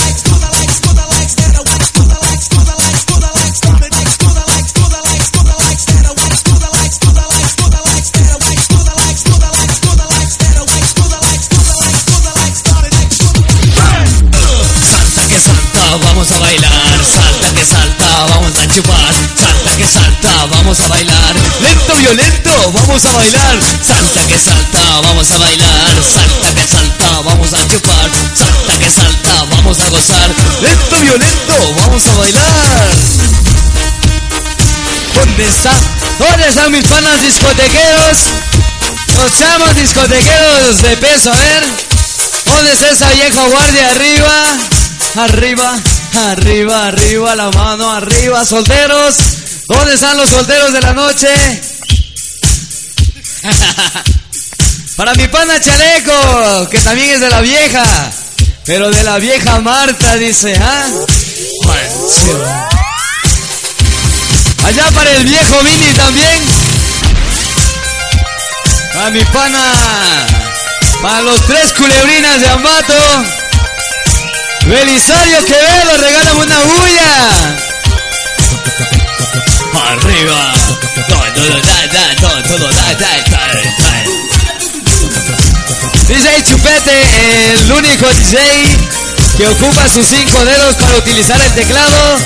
Salta 14.82 15.28
que 15.30 15.40
salta, 15.40 15.98
vamos 16.04 16.32
a 16.32 16.40
bailar. 16.40 17.06
Salta 17.06 17.54
que 17.54 17.66
salta, 17.66 18.26
vamos 18.28 18.58
a 18.58 18.68
chupar. 18.68 19.45
Que 19.78 19.86
salta, 19.86 20.46
vamos 20.46 20.80
a 20.80 20.88
bailar. 20.88 21.36
Lento, 21.62 21.96
violento, 21.98 22.72
vamos 22.72 23.06
a 23.06 23.12
bailar. 23.12 23.60
Salta 23.84 24.26
que 24.26 24.40
salta, 24.40 25.02
vamos 25.02 25.30
a 25.32 25.38
bailar. 25.38 25.94
Salta 26.02 26.56
que 26.56 26.68
salta, 26.68 27.20
vamos 27.20 27.54
a 27.54 27.68
chupar. 27.68 28.10
Salta 28.34 28.80
que 28.80 28.90
salta, 28.90 29.44
vamos 29.52 29.78
a 29.82 29.90
gozar. 29.90 30.30
Lento, 30.62 31.02
violento, 31.02 31.74
vamos 31.76 32.08
a 32.08 32.16
bailar. 32.16 32.88
¿Dónde 35.14 35.46
está? 35.46 35.72
¿Dónde 36.20 36.48
están 36.48 36.72
mis 36.72 36.88
panas 36.88 37.22
discotequeros? 37.22 38.18
Los 39.20 39.38
chamos 39.38 39.76
discotequeros 39.76 40.82
de 40.84 40.98
peso, 40.98 41.34
a 41.34 41.36
ver. 41.36 41.68
¿Dónde 42.46 42.72
está 42.72 42.92
esa 42.92 43.10
vieja 43.10 43.42
guardia 43.48 43.90
arriba? 43.92 44.46
Arriba, 45.18 45.78
arriba, 46.32 46.88
arriba, 46.88 47.36
la 47.36 47.52
mano 47.52 47.92
arriba, 47.92 48.46
solteros. 48.46 49.45
¿Dónde 49.68 49.96
están 49.96 50.18
los 50.18 50.30
solteros 50.30 50.74
de 50.74 50.82
la 50.82 50.94
noche? 50.94 51.28
Para 54.96 55.14
mi 55.16 55.28
pana 55.28 55.60
Chaleco, 55.60 56.70
que 56.70 56.80
también 56.80 57.12
es 57.12 57.20
de 57.20 57.30
la 57.30 57.42
vieja. 57.42 57.84
Pero 58.66 58.90
de 58.90 59.04
la 59.04 59.18
vieja 59.18 59.60
Marta, 59.60 60.16
dice, 60.16 60.58
¿ah? 60.60 60.88
Allá 64.66 64.92
para 64.92 65.12
el 65.12 65.24
viejo 65.26 65.64
Mini 65.64 65.94
también. 65.94 66.44
Para 68.94 69.12
mi 69.12 69.24
pana. 69.26 69.74
Para 71.02 71.22
los 71.22 71.46
tres 71.46 71.74
culebrinas 71.74 72.42
de 72.42 72.48
Ambato. 72.48 72.94
Belisario 74.66 75.46
Quevedo, 75.46 75.98
regálame 75.98 76.40
una 76.46 76.60
bulla. 76.64 77.75
Arriba. 79.84 80.54
Todo, 82.22 82.44
todo, 82.44 82.58
todo. 82.58 82.70
DJ 86.08 86.44
Chupete, 86.44 87.52
el 87.52 87.72
único 87.72 88.08
DJ 88.14 88.38
que 89.38 89.48
ocupa 89.48 89.88
sus 89.90 90.06
cinco 90.06 90.46
dedos 90.46 90.76
para 90.76 90.98
utilizar 90.98 91.40
el 91.42 91.52
teclado 91.54 92.18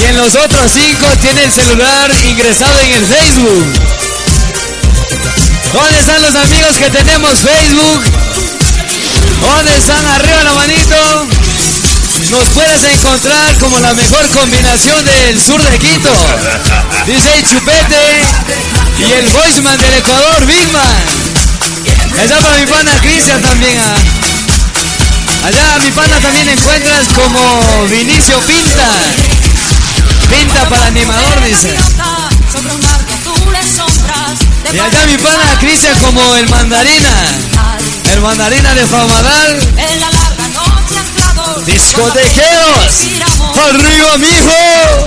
y 0.00 0.04
en 0.06 0.16
los 0.16 0.34
otros 0.34 0.72
cinco 0.72 1.06
tiene 1.20 1.44
el 1.44 1.52
celular 1.52 2.10
ingresado 2.26 2.78
en 2.80 2.92
el 2.92 3.04
Facebook. 3.06 3.72
¿Dónde 5.72 5.98
están 5.98 6.22
los 6.22 6.34
amigos 6.34 6.76
que 6.78 6.90
tenemos 6.90 7.40
Facebook? 7.40 8.04
¿Dónde 9.40 9.76
están? 9.76 10.04
Arriba 10.06 10.44
la 10.44 10.54
manito. 10.54 11.43
Nos 12.30 12.48
puedes 12.50 12.82
encontrar 12.84 13.56
como 13.58 13.78
la 13.78 13.94
mejor 13.94 14.28
combinación 14.30 15.04
del 15.04 15.40
sur 15.40 15.62
de 15.62 15.78
Quito. 15.78 16.10
DJ 17.06 17.44
Chupete 17.48 18.22
y 18.98 19.12
el 19.12 19.28
voiceman 19.28 19.78
del 19.78 19.94
Ecuador, 19.94 20.44
Bigman. 20.46 20.82
Allá 22.20 22.38
para 22.40 22.56
mi 22.58 22.66
pana 22.66 22.92
Cristian 23.02 23.40
también. 23.42 23.78
ah. 23.78 25.46
Allá 25.46 25.78
mi 25.84 25.90
pana 25.92 26.18
también 26.20 26.48
encuentras 26.48 27.06
como 27.14 27.86
Vinicio 27.88 28.40
Pinta. 28.40 28.88
Pinta 30.30 30.68
para 30.68 30.86
animador, 30.86 31.44
dice. 31.44 31.74
Y 34.72 34.78
allá 34.80 35.06
mi 35.06 35.18
pana 35.18 35.58
Cristian 35.60 35.96
como 36.00 36.34
el 36.36 36.48
mandarina. 36.48 37.10
El 38.12 38.20
mandarina 38.20 38.74
de 38.74 38.86
Famadal. 38.86 39.60
Discotequeros. 41.66 42.94
Arriba, 43.56 44.18
mijo. 44.18 45.04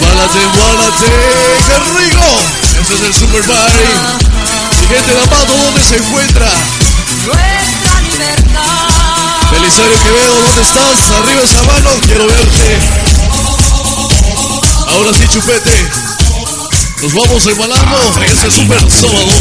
Embálate, 0.00 0.42
embálate, 0.42 1.06
qué 1.66 1.76
rico. 1.98 2.24
Este 2.80 2.94
es 2.94 3.00
el 3.02 3.14
Super 3.14 3.42
Party. 3.42 3.84
Y 4.82 4.86
gente 4.94 5.14
de 5.14 5.20
¿dónde 5.64 5.84
se 5.84 5.96
encuentra? 5.96 6.48
Belisario 9.50 10.02
Quevedo, 10.02 10.40
¿dónde 10.42 10.62
estás? 10.62 11.10
Arriba 11.22 11.42
esa 11.42 11.62
mano, 11.64 11.90
quiero 12.02 12.26
verte. 12.26 12.78
Ahora 14.88 15.12
sí, 15.12 15.28
chupete. 15.28 16.07
Nos 17.00 17.14
vamos 17.14 17.46
embalando 17.46 17.96
en 18.16 18.22
este 18.24 18.50
super 18.50 18.80
sábado. 18.90 19.32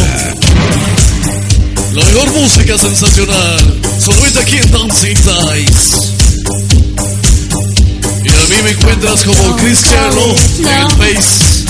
La 1.93 2.05
mejor 2.05 2.31
música 2.33 2.77
sensacional. 2.77 3.81
Solamente 3.99 4.39
aquí 4.41 4.57
en 4.57 4.71
Dancing 4.71 5.15
Dice. 5.15 5.97
Y 8.23 8.29
a 8.29 8.47
mí 8.49 8.63
me 8.63 8.69
encuentras 8.69 9.23
como 9.23 9.55
Cristiano 9.55 10.35
en 10.59 10.67
el 10.67 10.91
Face. 10.91 11.65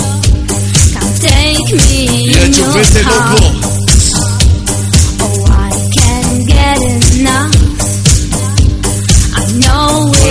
Y 2.01 2.35
a 2.35 2.51
chupete 2.51 3.03
loco. 3.03 3.67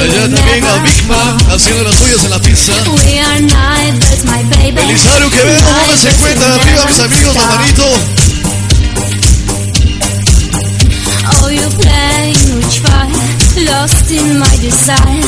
Allá 0.07 0.29
también 0.37 0.65
a 0.65 0.79
Big 0.83 1.05
Man 1.09 1.37
haciendo 1.51 1.83
las 1.83 1.97
suyas 1.97 2.23
en 2.23 2.31
la 2.31 2.39
pista. 2.39 2.73
Belisario 4.73 5.31
Quevedo, 5.31 5.63
¿dónde 5.63 5.97
se 5.99 6.11
encuentra? 6.11 6.55
Arriba 6.55 6.85
mis 6.87 7.01
amigos, 7.01 7.35
la 7.35 7.47
manito. 7.47 7.85
Oh, 11.43 11.51
you 11.51 11.69
playing 11.71 12.55
with 12.55 12.73
fire, 12.83 13.11
lost 13.65 14.11
in 14.13 14.39
my 14.39 14.57
desire. 14.61 15.25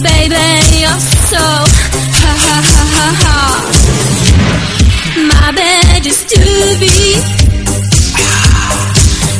Baby, 0.00 0.36
you're 0.78 1.00
so 1.28 1.38
ha 1.38 2.32
ha 2.46 2.62
ha 2.70 2.84
ha 2.94 3.06
ha. 3.24 3.36
My 5.16 5.50
bed 5.52 6.06
is 6.06 6.22
too 6.24 6.78
big, 6.78 7.20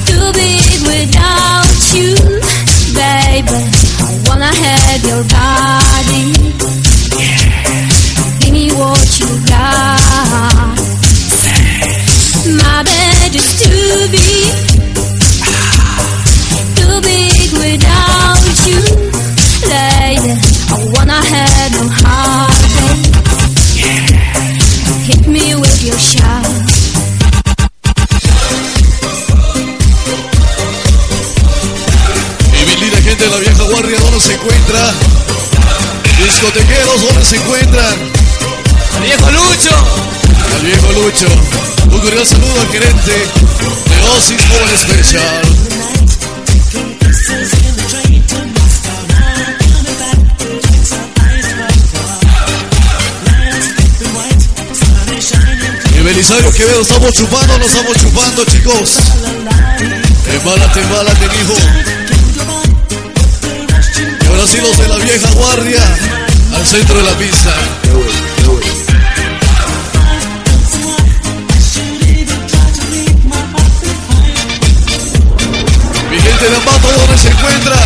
too 0.05 0.33
big 0.33 0.83
without 0.83 1.95
you, 1.95 2.17
baby. 2.93 3.74
Wanna 4.27 4.53
have 4.53 5.05
your 5.05 5.23
body. 5.25 6.25
Give 8.41 8.53
me 8.53 8.71
what 8.73 9.21
you 9.21 9.29
got. 9.47 10.77
My 12.63 12.83
bed 12.83 13.35
is 13.35 13.51
too 13.63 14.09
big. 14.15 14.53
Too 16.77 17.01
big 17.01 17.53
without 17.63 18.57
you, 18.69 18.81
lady. 19.71 20.33
I 20.71 20.77
wanna 20.95 21.21
have 21.33 21.73
no 21.73 21.85
heartache. 22.01 23.11
Hit 25.07 25.23
me 25.27 25.55
with 25.55 25.83
your 25.85 25.99
shout. 25.99 26.44
¿Dónde 34.15 34.29
se 34.29 34.35
encuentra? 34.35 34.95
Discotequeros, 36.23 37.03
¿dónde 37.03 37.25
se 37.25 37.37
encuentran? 37.37 37.95
¡Viejo 39.03 39.31
Lucho! 39.33 39.77
Al 40.55 40.63
viejo 40.65 40.93
Lucho. 40.93 41.27
Un 41.91 42.01
cordial 42.01 42.25
saludo 42.25 42.61
al 42.61 42.69
gerente 42.69 43.13
de 43.13 44.03
Osis 44.17 44.41
Joven 44.47 44.79
Special. 44.79 45.43
Y 55.93 56.03
Belisario 56.03 56.53
Quevedo, 56.53 56.83
estamos 56.83 57.13
chupando, 57.15 57.59
no 57.59 57.65
estamos 57.65 57.97
chupando, 57.97 58.45
chicos. 58.45 58.91
Embálate, 60.29 60.81
embálate, 60.83 61.25
hijo. 61.25 62.04
Y 64.53 64.61
los 64.61 64.77
de 64.77 64.89
la 64.89 64.97
vieja 64.99 65.31
guardia 65.33 65.83
al 66.55 66.67
centro 66.67 66.99
de 66.99 67.03
la 67.03 67.17
pista. 67.17 67.55
Mi 76.11 76.21
gente 76.21 76.51
de 76.51 76.57
Ambato, 76.57 76.89
¿dónde 76.89 77.19
se 77.19 77.29
encuentra? 77.29 77.77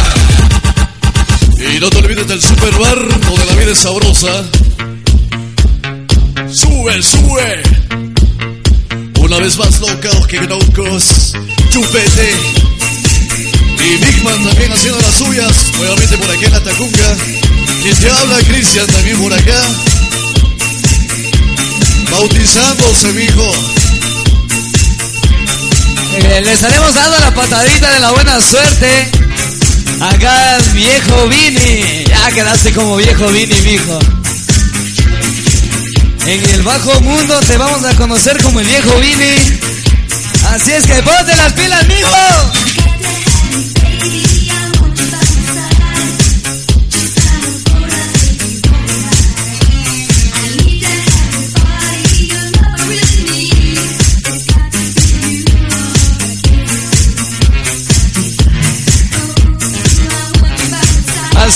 eres 3.62 3.78
sabrosa. 3.78 4.44
Sube, 6.50 7.02
sube. 7.02 7.62
Una 9.20 9.38
vez 9.38 9.56
más 9.58 9.78
locos 9.78 10.26
que 10.26 10.40
locos. 10.40 11.34
Chupete. 11.70 12.57
Y 13.84 13.96
Bigman 13.96 14.44
también 14.44 14.72
haciendo 14.72 15.00
las 15.00 15.14
suyas. 15.14 15.52
Nuevamente 15.76 16.18
por 16.18 16.30
aquí 16.30 16.44
en 16.44 16.52
la 16.52 16.62
Tacunga. 16.62 17.16
Quien 17.82 17.96
te 17.96 18.10
habla, 18.10 18.38
Cristian 18.38 18.86
también 18.86 19.18
por 19.18 19.32
acá. 19.32 19.62
Bautizándose, 22.10 23.12
mijo. 23.12 23.52
Eh, 26.14 26.40
le 26.44 26.52
estaremos 26.52 26.94
dando 26.94 27.18
la 27.18 27.32
patadita 27.32 27.92
de 27.92 28.00
la 28.00 28.10
buena 28.10 28.40
suerte. 28.40 29.10
Acá 30.00 30.58
viejo 30.72 31.28
Vini. 31.28 32.04
Ya 32.06 32.30
quedaste 32.32 32.72
como 32.72 32.96
viejo 32.96 33.28
Vini, 33.28 33.54
mijo. 33.62 33.98
En 36.26 36.50
el 36.50 36.62
bajo 36.62 37.00
mundo 37.00 37.38
te 37.46 37.56
vamos 37.56 37.84
a 37.84 37.94
conocer 37.96 38.42
como 38.42 38.60
el 38.60 38.66
viejo 38.66 38.98
Vini. 38.98 39.60
Así 40.50 40.72
es 40.72 40.86
que 40.86 41.02
ponte 41.02 41.36
las 41.36 41.52
pilas, 41.52 41.86
mijo. 41.86 42.67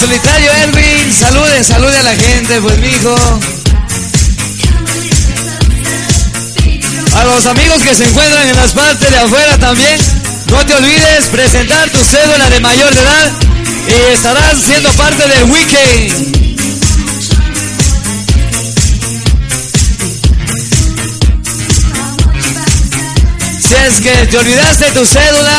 Solitario 0.03 0.51
Erwin, 0.65 1.13
salude, 1.13 1.63
salude 1.63 1.97
a 1.97 2.03
la 2.03 2.15
gente, 2.17 2.61
pues 2.61 2.79
mijo. 2.79 3.15
A 7.15 7.25
los 7.25 7.47
amigos 7.47 7.83
que 7.83 7.95
se 7.95 8.05
encuentran 8.05 8.49
en 8.49 8.57
las 8.57 8.73
partes 8.73 9.09
de 9.09 9.17
afuera 9.17 9.59
también, 9.59 10.01
no 10.51 10.67
te 10.67 10.75
olvides 10.75 11.27
presentar 11.31 11.89
tu 11.91 11.99
cédula 11.99 12.51
de 12.51 12.59
mayor 12.59 12.93
edad 12.93 13.33
y 13.87 14.13
estarás 14.13 14.61
siendo 14.61 14.91
parte 14.95 15.29
del 15.29 15.45
weekend. 15.45 16.37
Si 23.61 23.75
es 23.75 24.01
que 24.01 24.27
te 24.27 24.39
olvidaste 24.39 24.91
tu 24.91 25.05
cédula, 25.05 25.59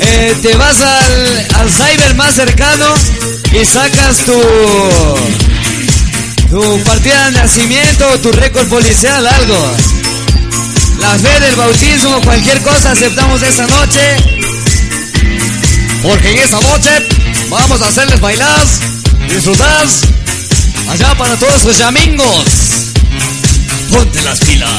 eh, 0.00 0.36
te 0.42 0.54
vas 0.56 0.80
al, 0.82 1.46
al 1.54 1.70
cyber 1.70 2.14
más 2.14 2.34
cercano 2.34 2.94
y 3.52 3.64
sacas 3.64 4.18
tu 4.24 4.40
tu 6.50 6.82
partida 6.84 7.26
de 7.26 7.32
nacimiento, 7.32 8.18
tu 8.20 8.32
récord 8.32 8.66
policial, 8.68 9.26
algo. 9.26 9.76
La 11.00 11.18
fe 11.18 11.40
del 11.40 11.54
bautismo, 11.56 12.20
cualquier 12.22 12.62
cosa 12.62 12.92
aceptamos 12.92 13.42
esta 13.42 13.66
noche. 13.66 14.16
Porque 16.02 16.30
en 16.30 16.38
esta 16.38 16.60
noche 16.60 16.90
vamos 17.50 17.82
a 17.82 17.88
hacerles 17.88 18.20
bailar, 18.20 18.66
disfrutar, 19.28 19.86
allá 20.88 21.14
para 21.16 21.36
todos 21.36 21.64
los 21.64 21.80
amigos. 21.80 22.44
Ponte 23.90 24.22
las 24.22 24.40
pilas. 24.40 24.70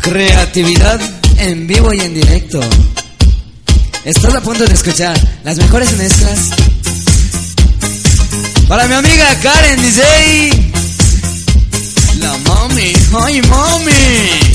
Creatividad 0.00 1.00
en 1.42 1.66
vivo 1.66 1.92
y 1.92 2.00
en 2.00 2.14
directo. 2.14 2.60
Estás 4.04 4.34
a 4.34 4.40
punto 4.40 4.64
de 4.64 4.74
escuchar 4.74 5.18
las 5.42 5.56
mejores 5.58 5.96
mezclas. 5.96 6.50
Para 8.68 8.86
mi 8.86 8.94
amiga 8.94 9.40
Karen 9.40 9.82
DJ. 9.82 10.72
La 12.20 12.36
mami. 12.38 12.92
Ay, 13.24 13.42
mami. 13.42 14.51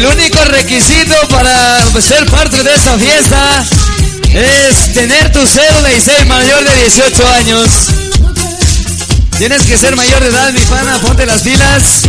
El 0.00 0.06
único 0.06 0.42
requisito 0.46 1.14
para 1.28 1.84
ser 2.00 2.24
parte 2.30 2.62
de 2.62 2.74
esta 2.74 2.98
fiesta 2.98 3.66
es 4.32 4.94
tener 4.94 5.30
tu 5.30 5.46
cédula 5.46 5.92
y 5.92 6.00
ser 6.00 6.24
mayor 6.24 6.64
de 6.64 6.74
18 6.74 7.28
años. 7.34 7.68
Tienes 9.36 9.60
que 9.60 9.76
ser 9.76 9.94
mayor 9.96 10.22
de 10.22 10.30
edad, 10.30 10.54
mi 10.54 10.60
pana, 10.60 10.98
ponte 11.00 11.26
las 11.26 11.42
pilas. 11.42 12.04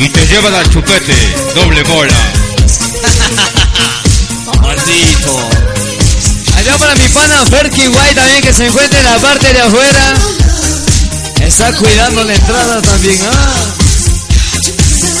Y 0.00 0.08
te 0.08 0.26
llevan 0.26 0.56
al 0.56 0.68
chupete, 0.68 1.14
doble 1.54 1.84
bola. 1.84 2.16
Maldito. 4.60 5.48
Allá 6.56 6.78
para 6.78 6.96
mi 6.96 7.08
pana 7.10 7.46
Ferky 7.48 7.86
White 7.86 8.14
también 8.16 8.42
que 8.42 8.52
se 8.52 8.66
encuentra 8.66 8.98
en 8.98 9.04
la 9.04 9.18
parte 9.20 9.52
de 9.52 9.60
afuera. 9.60 10.14
Está 11.42 11.72
cuidando 11.74 12.24
la 12.24 12.34
entrada 12.34 12.82
también. 12.82 13.20
ah. 13.30 13.65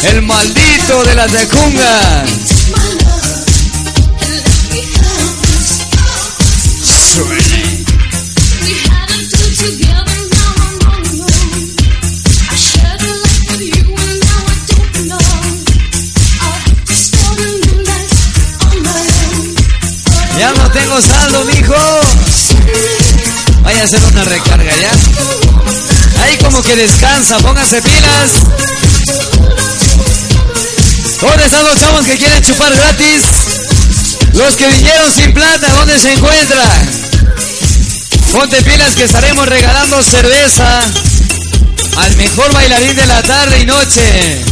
El 0.08 0.22
maldito 0.22 1.04
de 1.04 1.14
la 1.16 1.26
tecunga. 1.26 2.24
Ya 20.38 20.52
no 20.52 20.70
tengo 20.70 21.00
saldo, 21.00 21.44
mijo. 21.46 21.74
Vaya 23.62 23.80
a 23.80 23.84
hacer 23.84 24.04
una 24.04 24.24
recarga 24.24 24.76
ya. 24.76 24.90
Ahí 26.22 26.36
como 26.38 26.62
que 26.62 26.76
descansa, 26.76 27.38
pónganse 27.38 27.82
pilas. 27.82 28.75
¿Dónde 31.20 31.44
están 31.46 31.64
los 31.64 31.76
chavos 31.76 32.04
que 32.04 32.16
quieren 32.18 32.42
chupar 32.42 32.74
gratis? 32.74 33.22
Los 34.34 34.54
que 34.56 34.66
vinieron 34.68 35.10
sin 35.10 35.32
plata, 35.32 35.68
¿dónde 35.72 35.98
se 35.98 36.12
encuentran? 36.12 36.90
Ponte 38.32 38.62
pilas 38.62 38.94
que 38.94 39.04
estaremos 39.04 39.48
regalando 39.48 40.02
cerveza 40.02 40.82
al 41.96 42.16
mejor 42.16 42.52
bailarín 42.52 42.94
de 42.94 43.06
la 43.06 43.22
tarde 43.22 43.60
y 43.60 43.66
noche. 43.66 44.44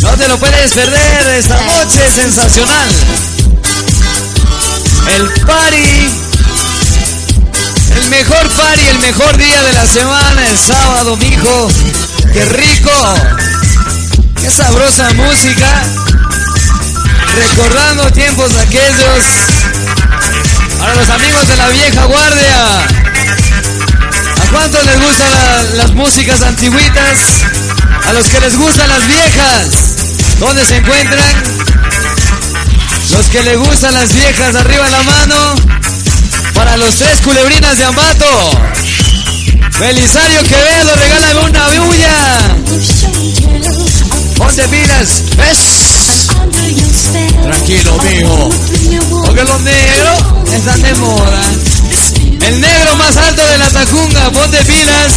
No 0.00 0.10
te 0.16 0.28
lo 0.28 0.38
puedes 0.38 0.72
perder 0.72 1.26
esta 1.38 1.60
noche 1.60 2.10
sensacional. 2.10 2.88
El 5.14 5.28
party. 5.44 6.08
El 7.96 8.08
mejor 8.08 8.48
party, 8.50 8.86
el 8.86 8.98
mejor 9.00 9.36
día 9.36 9.62
de 9.62 9.72
la 9.72 9.86
semana, 9.86 10.48
el 10.48 10.58
sábado, 10.58 11.16
mijo. 11.16 11.68
Qué 12.32 12.44
rico. 12.46 12.90
Qué 14.44 14.50
sabrosa 14.50 15.08
música. 15.14 15.66
Recordando 17.34 18.10
tiempos 18.12 18.52
aquellos. 18.58 19.24
Para 20.78 20.94
los 20.96 21.08
amigos 21.08 21.48
de 21.48 21.56
la 21.56 21.68
vieja 21.68 22.04
guardia. 22.04 22.78
¿A 24.42 24.50
cuántos 24.52 24.84
les 24.84 25.00
gustan 25.00 25.30
la- 25.32 25.62
las 25.76 25.92
músicas 25.94 26.42
antiguitas? 26.42 27.18
A 28.06 28.12
los 28.12 28.26
que 28.28 28.40
les 28.40 28.54
gustan 28.58 28.86
las 28.90 29.06
viejas. 29.06 29.68
¿Dónde 30.38 30.66
se 30.66 30.76
encuentran? 30.76 31.42
Los 33.12 33.26
que 33.28 33.42
les 33.44 33.56
gustan 33.56 33.94
las 33.94 34.12
viejas, 34.12 34.54
arriba 34.56 34.90
la 34.90 35.02
mano. 35.04 35.54
Para 36.52 36.76
los 36.76 36.94
tres 36.96 37.18
culebrinas 37.22 37.78
de 37.78 37.84
Ambato. 37.84 38.50
Belisario 39.80 40.42
Quevedo, 40.42 40.94
regálame 40.96 41.40
una 41.40 41.68
bulla. 41.80 42.54
Ponte 44.36 44.68
pilas. 44.68 45.22
¿Ves? 45.36 46.28
Tranquilo, 47.42 47.98
mijo. 48.02 48.50
Porque 49.24 49.44
los 49.44 49.60
negros 49.60 50.18
están 50.52 50.82
de 50.82 50.94
moda. 50.94 51.42
El 52.40 52.60
negro 52.60 52.96
más 52.96 53.16
alto 53.16 53.46
de 53.46 53.58
la 53.58 53.70
Tacunga, 53.70 54.30
ponte 54.30 54.64
pilas. 54.64 55.12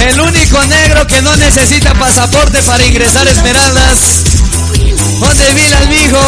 El 0.00 0.20
único 0.20 0.64
negro 0.66 1.06
que 1.06 1.22
no 1.22 1.36
necesita 1.36 1.92
pasaporte 1.94 2.62
para 2.62 2.84
ingresar 2.86 3.26
a 3.26 3.30
Esmeraldas. 3.30 3.98
¿Dónde 5.20 5.54
vila 5.54 5.78
el 5.82 5.88
mijo? 5.88 6.18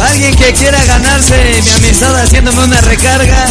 Alguien 0.00 0.34
que 0.36 0.52
quiera 0.52 0.84
ganarse 0.84 1.62
mi 1.64 1.70
amistad 1.70 2.16
haciéndome 2.16 2.64
una 2.64 2.80
recarga. 2.80 3.46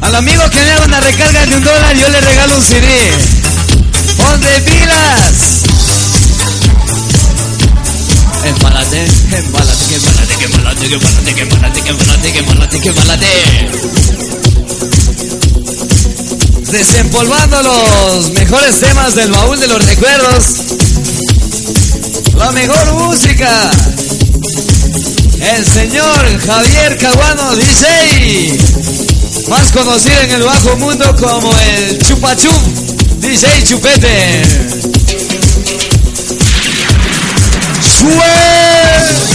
Al 0.00 0.16
amigo 0.16 0.42
que 0.50 0.60
me 0.60 0.72
haga 0.72 0.84
una 0.84 1.00
recarga 1.00 1.46
de 1.46 1.56
un 1.56 1.64
dólar, 1.64 1.96
yo 1.96 2.08
le 2.08 2.20
regalo 2.20 2.56
un 2.56 2.62
CD. 2.62 2.86
¡Ponte 4.16 4.60
pilas! 4.62 5.62
Empálate, 8.44 9.06
empálate, 9.30 9.84
que 9.88 9.94
empálate, 9.94 10.36
que 10.36 10.44
empálate, 10.44 10.88
que 10.88 10.94
empálate, 10.94 11.32
que 11.34 11.42
empálate, 11.42 12.32
que 12.32 12.38
empálate, 12.38 12.80
que 12.80 12.88
empálate. 12.88 14.31
Desempolvando 16.72 17.62
los 17.62 18.30
mejores 18.32 18.80
temas 18.80 19.14
del 19.14 19.30
baúl 19.30 19.60
de 19.60 19.68
los 19.68 19.84
recuerdos. 19.84 20.44
La 22.36 22.50
mejor 22.52 22.94
música. 22.94 23.70
El 25.54 25.66
señor 25.66 26.40
Javier 26.46 26.96
Caguano 26.98 27.56
DJ 27.56 28.58
más 29.48 29.70
conocido 29.72 30.18
en 30.22 30.30
el 30.30 30.42
bajo 30.44 30.76
mundo 30.76 31.04
como 31.20 31.52
el 31.58 31.98
Chupachup 31.98 32.52
DJ 33.20 33.64
Chupete. 33.64 34.42
¡Sue! 37.82 39.31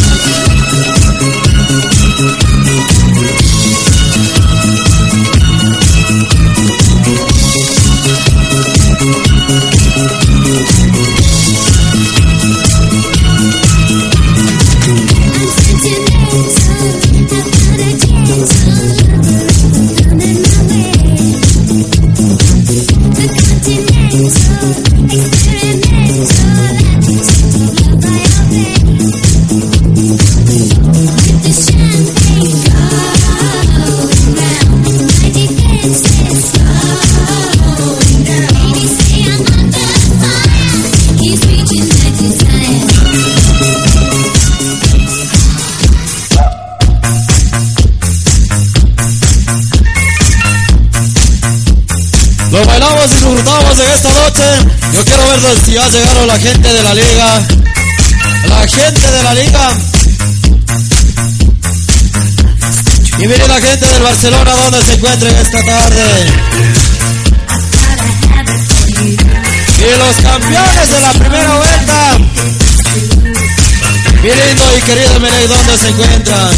Yo 54.97 55.05
quiero 55.05 55.27
ver 55.27 55.57
si 55.63 55.73
ya 55.73 55.87
llegaron 55.89 56.25
la 56.25 56.39
gente 56.39 56.73
de 56.73 56.81
la 56.81 56.91
liga. 56.95 57.47
La 58.49 58.67
gente 58.67 59.11
de 59.11 59.23
la 59.23 59.33
liga. 59.35 59.77
Y 63.19 63.27
mire 63.27 63.47
la 63.47 63.61
gente 63.61 63.85
del 63.85 64.01
Barcelona 64.01 64.51
donde 64.55 64.83
se 64.83 64.93
encuentran 64.95 65.35
esta 65.35 65.63
tarde. 65.63 66.03
Y 69.77 69.97
los 69.99 70.15
campeones 70.15 70.89
de 70.89 70.99
la 70.99 71.13
primera 71.13 71.57
vuelta. 71.57 72.17
Mi 74.23 74.29
lindo 74.29 74.77
y 74.77 74.81
querido 74.81 75.19
Meneg, 75.19 75.47
¿dónde 75.47 75.77
se 75.77 75.89
encuentran? 75.89 76.49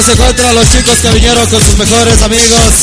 ¿Y 0.00 0.02
dónde 0.02 0.14
se 0.14 0.22
encuentran 0.22 0.54
los 0.54 0.70
chicos 0.70 0.98
que 1.02 1.10
vinieron 1.10 1.46
con 1.50 1.60
sus 1.60 1.76
mejores 1.76 2.22
amigos? 2.22 2.74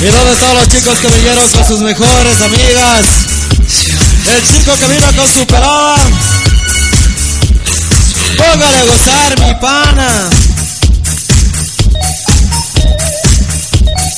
¿Y 0.00 0.06
dónde 0.06 0.32
están 0.32 0.54
los 0.54 0.68
chicos 0.70 0.98
que 1.00 1.08
vinieron 1.08 1.50
con 1.50 1.66
sus 1.66 1.80
mejores 1.80 2.40
amigas? 2.40 3.06
El 4.26 4.42
chico 4.46 4.72
que 4.78 4.86
vino 4.86 5.12
con 5.16 5.28
su 5.28 5.46
pelada. 5.46 5.96
Póngale 8.36 8.78
a 8.78 8.84
gozar, 8.84 9.40
mi 9.40 9.54
pana. 9.60 10.30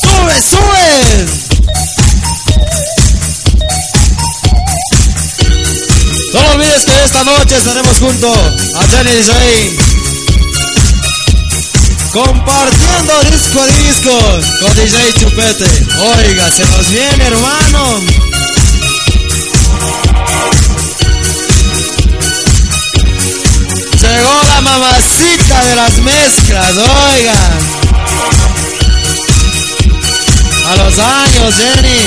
Sube, 0.00 0.36
sube. 0.50 1.26
No 6.32 6.40
olvides 6.52 6.84
que 6.84 7.04
esta 7.04 7.24
noche 7.24 7.56
estaremos 7.56 7.98
junto 7.98 8.32
a 8.32 8.86
Jenny 8.88 9.10
DJ. 9.12 9.78
Compartiendo 12.12 13.20
disco 13.30 13.60
a 13.60 13.66
disco 13.66 14.18
con 14.60 14.74
DJ 14.76 15.12
Chupete. 15.20 15.66
Oiga, 16.18 16.50
se 16.50 16.64
nos 16.64 16.90
viene, 16.90 17.24
hermano. 17.26 18.25
Llegó 24.16 24.42
la 24.44 24.60
mamacita 24.62 25.62
de 25.66 25.76
las 25.76 25.98
mezclas, 25.98 26.70
oigan. 26.70 27.58
A 30.66 30.76
los 30.76 30.98
años, 30.98 31.54
Jenny. 31.54 32.00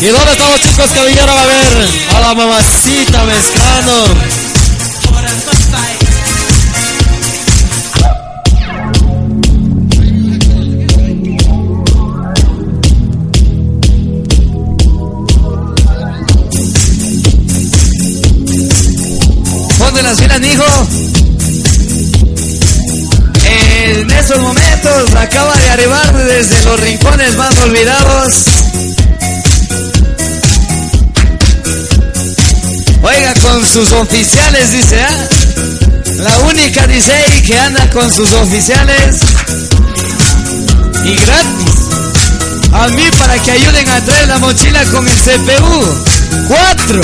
¿Y 0.00 0.06
dónde 0.06 0.32
están 0.32 0.50
los 0.52 0.60
chicos 0.60 0.90
que 0.92 1.04
vinieron 1.04 1.36
a 1.36 1.46
ver 1.46 1.88
a 2.14 2.20
la 2.20 2.34
mamacita 2.34 3.24
mezclando? 3.24 4.39
Las 20.10 20.20
filas, 20.20 20.40
mijo. 20.40 20.64
En 23.44 24.10
estos 24.10 24.38
momentos 24.38 25.14
acaba 25.14 25.56
de 25.56 25.70
arribar 25.70 26.16
desde 26.24 26.64
los 26.64 26.80
rincones 26.80 27.36
más 27.36 27.56
olvidados. 27.58 28.60
con 33.42 33.66
sus 33.66 33.92
oficiales, 33.92 34.72
dice, 34.72 35.00
¿ah? 35.00 35.28
La 36.18 36.38
única 36.40 36.86
DJ 36.86 37.42
que 37.46 37.58
anda 37.58 37.88
con 37.90 38.12
sus 38.12 38.32
oficiales 38.32 39.16
y 41.04 41.14
gratis. 41.14 41.80
A 42.72 42.88
mí 42.88 43.04
para 43.18 43.38
que 43.42 43.50
ayuden 43.52 43.88
a 43.88 44.04
traer 44.04 44.28
la 44.28 44.38
mochila 44.38 44.84
con 44.86 45.06
el 45.06 45.16
CPU. 45.16 46.04
Cuatro. 46.48 47.00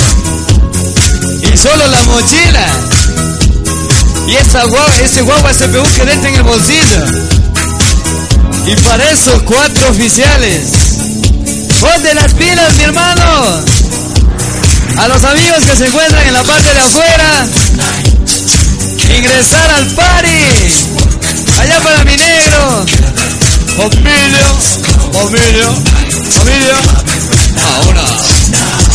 Y 1.42 1.56
solo 1.56 1.86
la 1.88 2.02
mochila. 2.04 2.95
Y 4.26 4.34
esa 4.34 4.64
guagua, 4.64 5.00
ese 5.02 5.22
guagua 5.22 5.52
CPU 5.52 5.82
que 5.94 6.04
dentro 6.04 6.28
en 6.28 6.34
el 6.34 6.42
bolsillo. 6.42 7.04
Y 8.66 8.74
para 8.82 9.10
eso 9.10 9.40
cuatro 9.44 9.90
oficiales. 9.90 10.68
Ponte 11.80 12.14
las 12.14 12.32
pilas, 12.34 12.74
mi 12.76 12.84
hermano. 12.84 13.62
A 14.98 15.08
los 15.08 15.22
amigos 15.24 15.64
que 15.64 15.76
se 15.76 15.86
encuentran 15.86 16.26
en 16.26 16.32
la 16.32 16.42
parte 16.42 16.74
de 16.74 16.80
afuera. 16.80 17.46
Ingresar 19.16 19.70
al 19.70 19.86
party. 19.94 20.28
Allá 21.60 21.80
para 21.80 22.04
mi 22.04 22.16
negro. 22.16 22.86
Familia, 23.76 24.46
familia, 25.12 25.68
familia. 26.32 26.76
Ahora. 27.76 28.85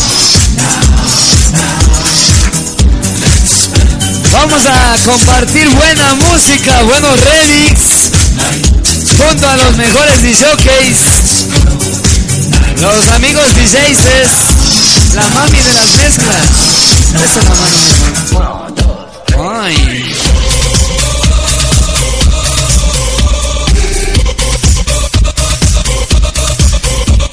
Vamos 4.44 4.66
a 4.66 4.96
compartir 5.04 5.68
buena 5.68 6.14
música, 6.14 6.82
buenos 6.82 7.20
remix, 7.20 8.10
junto 9.16 9.48
a 9.48 9.56
los 9.56 9.76
mejores 9.76 10.20
DJs. 10.20 10.98
Los 12.80 13.08
amigos 13.10 13.46
DJs 13.54 15.14
la 15.14 15.28
mami 15.28 15.58
de 15.58 15.72
las 15.74 15.96
mezclas. 15.96 16.42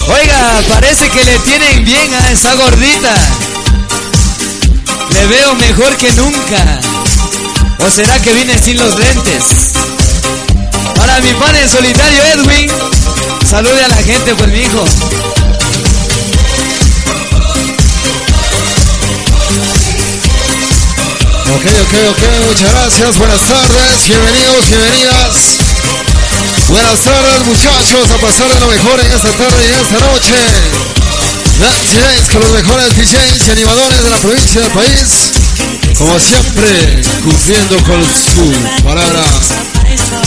Oiga, 0.07 0.61
parece 0.69 1.09
que 1.09 1.25
le 1.25 1.39
tienen 1.39 1.85
bien 1.85 2.13
a 2.13 2.31
esa 2.31 2.53
gordita. 2.53 3.15
Le 5.19 5.27
veo 5.27 5.53
mejor 5.55 5.97
que 5.97 6.13
nunca. 6.13 6.79
¿O 7.79 7.89
será 7.91 8.21
que 8.21 8.31
vine 8.31 8.57
sin 8.57 8.77
los 8.77 8.97
lentes? 8.97 9.73
Para 10.95 11.19
mi 11.19 11.33
pan 11.33 11.53
en 11.57 11.69
solitario 11.69 12.23
Edwin, 12.23 12.71
salude 13.45 13.83
a 13.83 13.89
la 13.89 13.97
gente 13.97 14.33
por 14.35 14.47
mi 14.47 14.59
hijo. 14.59 14.79
Ok, 21.51 21.65
ok, 21.81 21.93
ok, 22.11 22.23
muchas 22.47 22.71
gracias, 22.71 23.17
buenas 23.17 23.41
tardes, 23.41 24.07
bienvenidos, 24.07 24.69
bienvenidas. 24.69 25.57
Buenas 26.69 26.99
tardes 27.01 27.45
muchachos, 27.45 28.09
a 28.09 28.17
pasar 28.19 28.47
de 28.53 28.59
lo 28.61 28.67
mejor 28.67 28.97
en 29.01 29.11
esta 29.11 29.31
tarde 29.31 29.65
y 29.65 29.73
en 29.73 29.79
esta 29.81 29.99
noche. 29.99 30.98
DJs 31.59 32.29
con 32.31 32.41
los 32.41 32.51
mejores 32.51 32.95
DJs 32.95 33.47
y 33.47 33.51
animadores 33.51 34.03
de 34.03 34.09
la 34.09 34.17
provincia 34.17 34.61
del 34.61 34.71
país. 34.71 35.31
Como 35.97 36.17
siempre, 36.17 37.01
cumpliendo 37.21 37.77
con 37.83 38.01
su 38.05 38.51
palabra. 38.81 39.23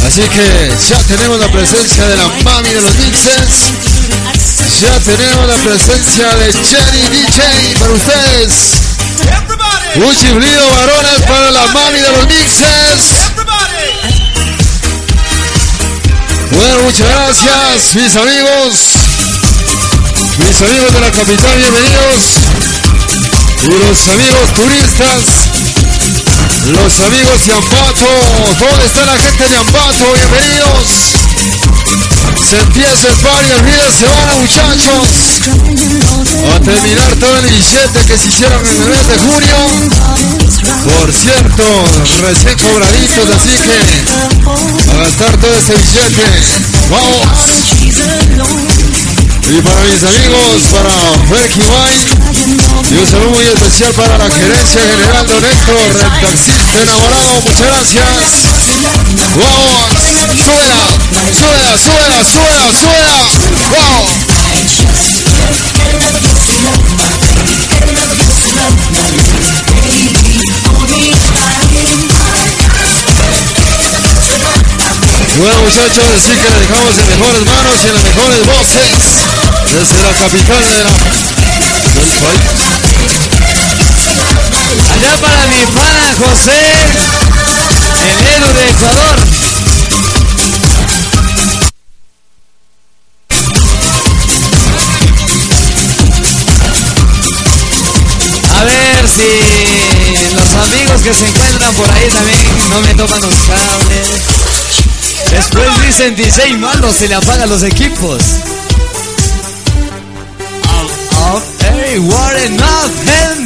Así 0.06 0.22
que 0.22 0.76
ya 0.90 0.98
tenemos 1.08 1.40
la 1.40 1.48
presencia 1.50 2.04
de 2.04 2.16
la 2.16 2.28
mami 2.44 2.68
de 2.68 2.80
los 2.82 2.94
mixes. 2.96 3.72
Ya 4.82 4.98
tenemos 5.00 5.46
la 5.46 5.54
presencia 5.56 6.28
de 6.36 6.52
Cherry 6.52 7.02
DJ 7.08 7.76
para 7.78 7.92
ustedes. 7.92 8.52
Un 9.94 10.14
chiflido 10.14 10.70
varones 10.70 11.22
para 11.28 11.50
la 11.50 11.66
mami 11.68 12.00
de 12.00 12.12
los 12.12 12.26
mixes. 12.26 13.32
Bueno, 16.50 16.82
muchas 16.82 17.08
gracias, 17.08 17.94
mis 17.94 18.16
amigos. 18.16 19.01
Mis 20.38 20.62
amigos 20.62 20.92
de 20.94 21.00
la 21.00 21.10
capital, 21.10 21.56
bienvenidos. 21.58 22.22
Y 23.64 23.68
los 23.68 24.08
amigos 24.08 24.54
turistas. 24.54 25.22
Los 26.72 27.00
amigos 27.00 27.46
de 27.46 27.52
Ambato. 27.52 28.06
¿Dónde 28.58 28.86
está 28.86 29.04
la 29.04 29.18
gente 29.18 29.48
de 29.48 29.56
Ambato? 29.56 30.04
Bienvenidos. 30.14 30.88
Se 32.48 32.60
empieza 32.60 33.08
el 33.08 33.16
party, 33.16 33.50
el 33.50 33.60
fin 33.60 33.78
de 33.78 33.92
semana, 33.92 34.32
muchachos. 34.40 35.04
A 36.54 36.60
terminar 36.60 37.14
todo 37.16 37.38
el 37.38 37.48
17 37.48 38.04
que 38.06 38.18
se 38.18 38.28
hicieron 38.28 38.66
en 38.66 38.82
el 38.82 38.88
mes 38.88 39.06
de 39.08 39.18
junio. 39.18 39.56
Por 40.98 41.12
cierto, 41.12 41.64
recién 42.22 42.58
cobraditos, 42.58 43.28
así 43.36 43.54
que 43.58 43.76
a 44.92 44.96
gastar 44.96 45.36
todo 45.36 45.54
ese 45.56 45.74
billete. 45.74 46.26
¡Vamos! 46.90 48.81
Y 49.48 49.60
para 49.60 49.80
mis 49.82 50.02
amigos, 50.02 50.62
para 50.70 50.94
Ferky 51.28 51.60
White, 51.60 52.14
y 52.90 52.94
un 52.96 53.06
saludo 53.06 53.30
muy 53.30 53.44
especial 53.44 53.92
para 53.94 54.16
la 54.16 54.30
gerencia 54.30 54.80
general 54.80 55.26
de 55.26 55.36
Héctor, 55.36 55.76
el 56.74 56.80
enamorado, 56.80 57.40
muchas 57.42 57.66
gracias. 57.66 58.06
¡Vamos! 59.34 59.86
¡Súbela! 60.44 60.82
¡Súbela, 61.32 61.78
súbela, 61.78 62.24
súbela, 62.24 62.72
súbela! 62.72 63.16
¡Wow! 63.70 64.06
Bueno 75.34 75.56
muchachos, 75.62 76.12
decir 76.12 76.38
que 76.38 76.50
le 76.50 76.60
dejamos 76.60 76.98
en 76.98 77.08
mejores 77.08 77.44
manos 77.46 77.80
y 77.82 77.88
en 77.88 77.94
las 77.94 78.04
mejores 78.04 78.46
voces 78.46 78.92
desde 79.72 80.02
la 80.02 80.12
capital 80.12 80.60
de 80.60 80.84
la, 80.84 80.92
del 81.94 82.12
país. 82.20 82.40
Allá 84.92 85.16
para 85.22 85.46
mi 85.46 85.64
pana 85.72 86.14
José, 86.18 86.60
el 88.10 88.18
Edu 88.36 88.52
de 88.52 88.70
Ecuador. 88.70 89.18
A 98.54 98.64
ver 98.64 99.08
si 99.08 100.34
los 100.34 100.54
amigos 100.54 101.00
que 101.02 101.14
se 101.14 101.26
encuentran 101.26 101.74
por 101.74 101.90
ahí 101.90 102.08
también 102.10 102.68
no 102.68 102.80
me 102.80 102.94
toman 102.94 103.20
los 103.22 103.34
cables. 103.34 104.51
Después 105.32 105.86
dicen 105.86 106.16
16 106.16 106.58
malos, 106.58 106.94
se 106.96 107.08
le 107.08 107.14
apagan 107.14 107.48
los 107.48 107.62
equipos. 107.62 108.22
Up, 111.34 111.42
hey, 111.60 111.98
what 111.98 112.36
enough, 112.36 113.08
and. 113.08 113.42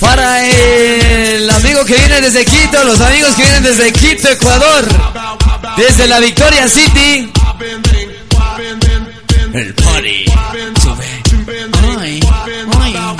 Para 0.00 0.44
el 0.46 1.50
amigo 1.50 1.84
que 1.84 1.96
viene 1.96 2.20
desde 2.20 2.44
Quito, 2.44 2.84
los 2.84 3.00
amigos 3.00 3.34
que 3.34 3.42
vienen 3.42 3.62
desde 3.62 3.92
Quito, 3.92 4.28
Ecuador, 4.28 4.84
desde 5.76 6.06
la 6.06 6.20
Victoria 6.20 6.68
City. 6.68 7.32
El 9.54 9.74
party. 9.74 10.24
Ay, 11.98 12.20
ay. 12.82 13.16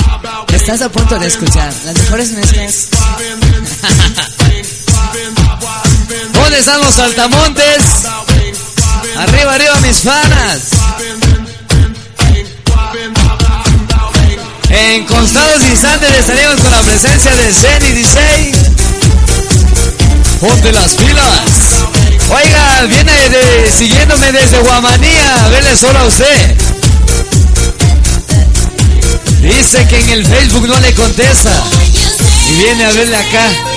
Estás 0.55 0.83
a 0.83 0.89
punto 0.91 1.19
de 1.19 1.27
escuchar 1.27 1.73
las 1.85 1.95
mejores 1.95 2.31
mezclas. 2.33 2.89
¿Dónde 6.57 6.71
están 6.71 6.81
los 6.87 6.95
saltamontes? 6.95 7.85
Arriba, 9.19 9.55
arriba, 9.57 9.79
mis 9.83 9.99
fanas. 10.01 10.63
En 14.71 15.05
constados 15.05 15.63
instantes 15.65 16.11
estaremos 16.19 16.59
con 16.63 16.71
la 16.71 16.81
presencia 16.81 17.31
de 17.35 17.53
Zenny 17.53 17.93
DJ. 17.93 18.53
Ponte 20.41 20.73
las 20.73 20.95
pilas. 20.95 21.85
Oiga, 22.31 22.87
viene 22.89 23.71
siguiéndome 23.71 24.33
desde 24.33 24.59
Guamanía. 24.61 25.49
Verle 25.51 25.77
solo 25.77 25.99
a 25.99 26.05
usted. 26.07 26.57
Dice 29.43 29.87
que 29.89 30.01
en 30.01 30.09
el 30.09 30.27
Facebook 30.27 30.67
no 30.67 30.81
le 30.81 30.95
contesta. 30.95 31.53
Y 32.49 32.53
viene 32.63 32.87
a 32.87 32.93
verle 32.93 33.17
acá. 33.17 33.76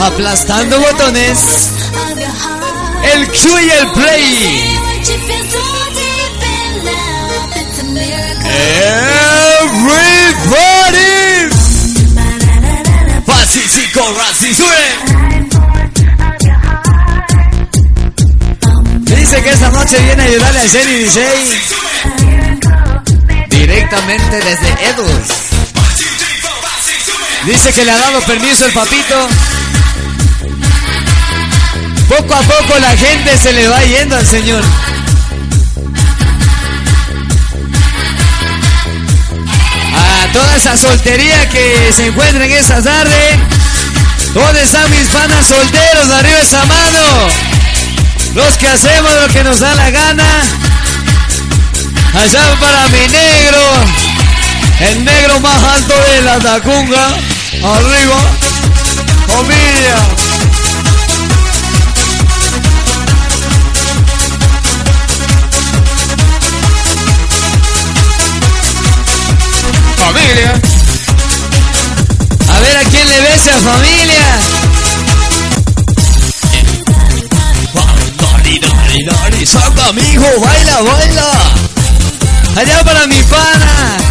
Aplastando 0.00 0.80
botones. 0.80 1.38
El 3.12 3.26
Q 3.28 3.58
y 3.58 3.70
el 3.70 3.90
Play. 3.92 4.78
Everybody. 9.60 10.80
Pacífico, 13.26 14.14
Razi, 14.16 14.54
sube. 14.54 14.88
Dice 19.00 19.42
que 19.42 19.50
esta 19.50 19.70
noche 19.70 19.98
viene 20.02 20.22
a 20.22 20.26
ayudarle 20.26 20.60
a 20.60 20.68
Jenny 20.68 20.94
DJ. 20.94 21.20
directamente 23.50 24.36
desde 24.36 24.68
Edus. 24.88 25.28
Dice 27.44 27.72
que 27.72 27.84
le 27.84 27.90
ha 27.92 27.98
dado 27.98 28.20
permiso 28.22 28.64
el 28.66 28.72
papito. 28.72 29.28
Poco 32.10 32.34
a 32.34 32.42
poco 32.42 32.76
la 32.80 32.96
gente 32.96 33.38
se 33.38 33.52
le 33.52 33.68
va 33.68 33.80
yendo 33.84 34.16
al 34.16 34.26
señor. 34.26 34.64
A 39.94 40.32
toda 40.32 40.56
esa 40.56 40.76
soltería 40.76 41.48
que 41.48 41.92
se 41.94 42.08
encuentra 42.08 42.46
en 42.46 42.50
esta 42.50 42.82
tarde. 42.82 43.38
¿Dónde 44.34 44.60
están 44.64 44.90
mis 44.90 45.06
panas 45.06 45.46
solteros? 45.46 46.10
Arriba 46.10 46.40
esa 46.40 46.66
mano. 46.66 47.28
Los 48.34 48.58
que 48.58 48.66
hacemos 48.66 49.12
lo 49.14 49.28
que 49.28 49.44
nos 49.44 49.60
da 49.60 49.72
la 49.76 49.90
gana. 49.90 50.42
Allá 52.12 52.58
para 52.58 52.88
mi 52.88 53.06
negro. 53.06 53.62
El 54.80 55.04
negro 55.04 55.38
más 55.38 55.62
alto 55.62 55.94
de 56.10 56.22
la 56.22 56.40
Tacunga. 56.40 57.06
Arriba. 57.62 58.20
Familia. 59.28 60.19
Familia. 70.12 70.60
A 72.48 72.60
ver 72.60 72.76
a 72.76 72.90
quién 72.90 73.08
le 73.08 73.20
besa 73.20 73.52
familia. 73.58 74.40
Saca, 79.46 79.92
mijo, 79.92 80.40
baila, 80.40 80.82
baila. 80.82 81.30
Allá 82.56 82.84
para 82.84 83.06
mi 83.06 83.22
pana. 83.24 84.09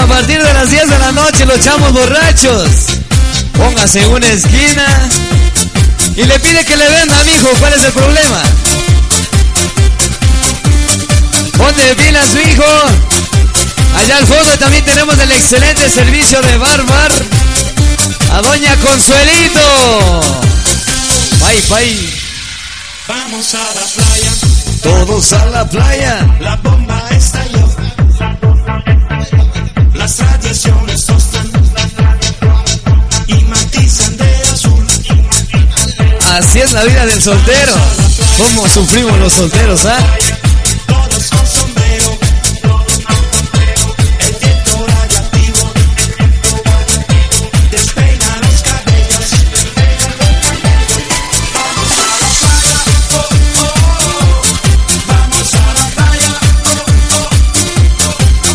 A 0.00 0.06
partir 0.06 0.42
de 0.42 0.54
las 0.54 0.70
10 0.70 0.88
de 0.88 0.98
la 0.98 1.12
noche 1.12 1.44
los 1.44 1.60
chamos 1.60 1.92
borrachos. 1.92 2.70
Póngase 3.56 4.00
en 4.00 4.10
una 4.10 4.26
esquina 4.28 4.86
y 6.16 6.24
le 6.24 6.38
pide 6.40 6.64
que 6.64 6.76
le 6.76 6.88
venda, 6.88 7.22
mijo. 7.24 7.48
¿Cuál 7.58 7.74
es 7.74 7.84
el 7.84 7.92
problema? 7.92 8.42
Ponte 11.56 11.94
pilas, 11.96 12.28
hijo. 12.34 12.64
Allá 13.96 14.16
al 14.16 14.26
fondo 14.26 14.56
también 14.58 14.84
tenemos 14.84 15.18
el 15.18 15.30
excelente 15.32 15.90
servicio 15.90 16.40
de 16.40 16.56
Barbar. 16.56 17.12
A 18.32 18.42
Doña 18.42 18.76
Consuelito. 18.76 19.60
Bye, 21.40 21.62
bye. 21.68 22.14
Vamos 23.08 23.54
a 23.54 23.58
la 23.58 23.86
playa. 23.94 24.32
Todos 24.82 25.32
a 25.32 25.46
la 25.46 25.68
playa. 25.68 26.36
La 26.40 26.56
bomba 26.56 27.02
estalló. 27.10 27.29
Las 30.00 30.16
y 33.26 33.34
matizan 33.44 34.16
de 34.16 34.36
azul. 34.50 34.86
Así 36.38 36.58
es 36.60 36.72
la 36.72 36.84
vida 36.84 37.04
del 37.04 37.22
soltero. 37.22 37.74
¿Cómo 38.38 38.66
sufrimos 38.66 39.18
los 39.18 39.30
solteros, 39.30 39.84
ah? 39.84 39.98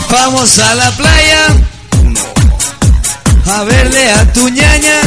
Vamos 0.09 0.57
a 0.57 0.73
la 0.73 0.91
playa. 0.91 1.24
Tu 4.35 4.49
ñaña. 4.49 4.99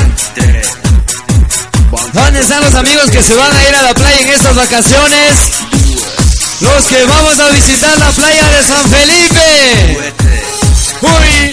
¿Dónde 2.15 2.41
están 2.41 2.65
los 2.65 2.75
amigos 2.75 3.11
que 3.11 3.23
se 3.23 3.37
van 3.37 3.55
a 3.55 3.69
ir 3.69 3.75
a 3.75 3.83
la 3.83 3.95
playa 3.95 4.21
en 4.21 4.29
estas 4.31 4.57
vacaciones? 4.57 5.33
Los 6.61 6.85
que 6.87 7.05
vamos 7.05 7.39
a 7.39 7.51
visitar 7.51 7.99
la 7.99 8.11
playa 8.11 8.49
de 8.49 8.63
San 8.67 8.85
Felipe. 8.91 10.13
Uy. 11.03 11.51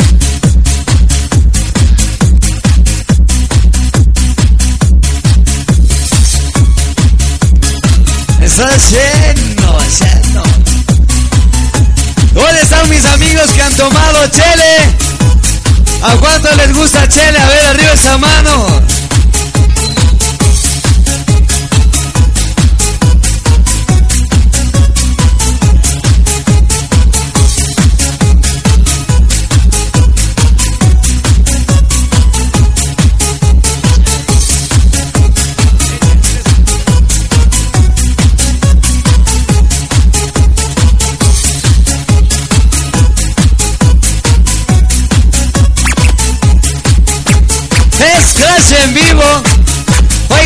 Está 8.41 8.69
lleno, 8.77 9.79
lleno. 9.99 10.43
¿Dónde 12.33 12.61
están 12.61 12.89
mis 12.89 13.05
amigos 13.05 13.51
que 13.51 13.61
han 13.61 13.75
tomado 13.75 14.27
chele? 14.27 15.04
¿A 16.05 16.17
cuánto 16.17 16.55
les 16.55 16.71
gusta 16.71 17.07
chele? 17.07 17.39
A 17.39 17.47
ver, 17.47 17.65
arriba 17.65 17.93
esa 17.93 18.15
mano. 18.19 18.67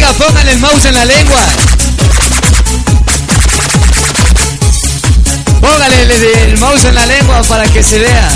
Oiga, 0.09 0.25
pónganle 0.25 0.51
el 0.51 0.59
mouse 0.59 0.85
en 0.85 0.95
la 0.95 1.05
lengua. 1.05 1.45
Póngale 5.61 6.01
el, 6.01 6.11
el 6.11 6.57
mouse 6.57 6.85
en 6.85 6.95
la 6.95 7.05
lengua 7.05 7.43
para 7.43 7.67
que 7.67 7.83
se 7.83 7.99
vea. 7.99 8.29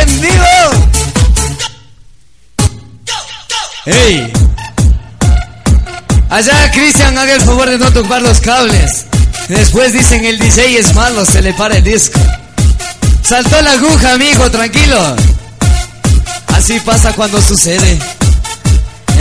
¡En 0.00 0.20
vivo! 0.20 0.88
¡Ey! 3.86 4.32
Allá 6.30 6.70
Cristian 6.72 7.16
haga 7.18 7.34
el 7.34 7.42
favor 7.42 7.68
de 7.70 7.78
no 7.78 7.90
tocar 7.92 8.22
los 8.22 8.40
cables. 8.40 9.06
Después 9.48 9.92
dicen 9.92 10.24
el 10.24 10.38
DJ 10.38 10.78
es 10.78 10.94
malo, 10.94 11.24
se 11.24 11.42
le 11.42 11.52
para 11.54 11.76
el 11.76 11.84
disco. 11.84 12.20
Saltó 13.22 13.60
la 13.62 13.72
aguja, 13.72 14.12
amigo, 14.12 14.50
tranquilo. 14.50 15.16
Así 16.48 16.78
pasa 16.80 17.12
cuando 17.12 17.40
sucede. 17.40 17.98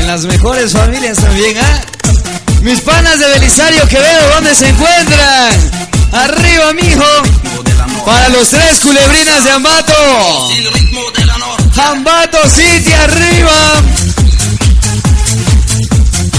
En 0.03 0.07
las 0.07 0.25
mejores 0.25 0.73
familias 0.73 1.17
también, 1.17 1.57
¿ah? 1.59 1.81
Mis 2.61 2.81
panas 2.81 3.17
de 3.19 3.25
Belisario 3.25 3.87
Quevedo, 3.87 4.33
¿dónde 4.35 4.53
se 4.53 4.67
encuentran? 4.67 5.71
Arriba, 6.11 6.73
mijo. 6.73 7.05
Para 8.05 8.27
los 8.27 8.49
tres 8.49 8.81
culebrinas 8.81 9.45
de 9.45 9.51
Ambato. 9.51 10.49
Ambato 11.77 12.37
City, 12.49 12.91
arriba. 12.91 13.81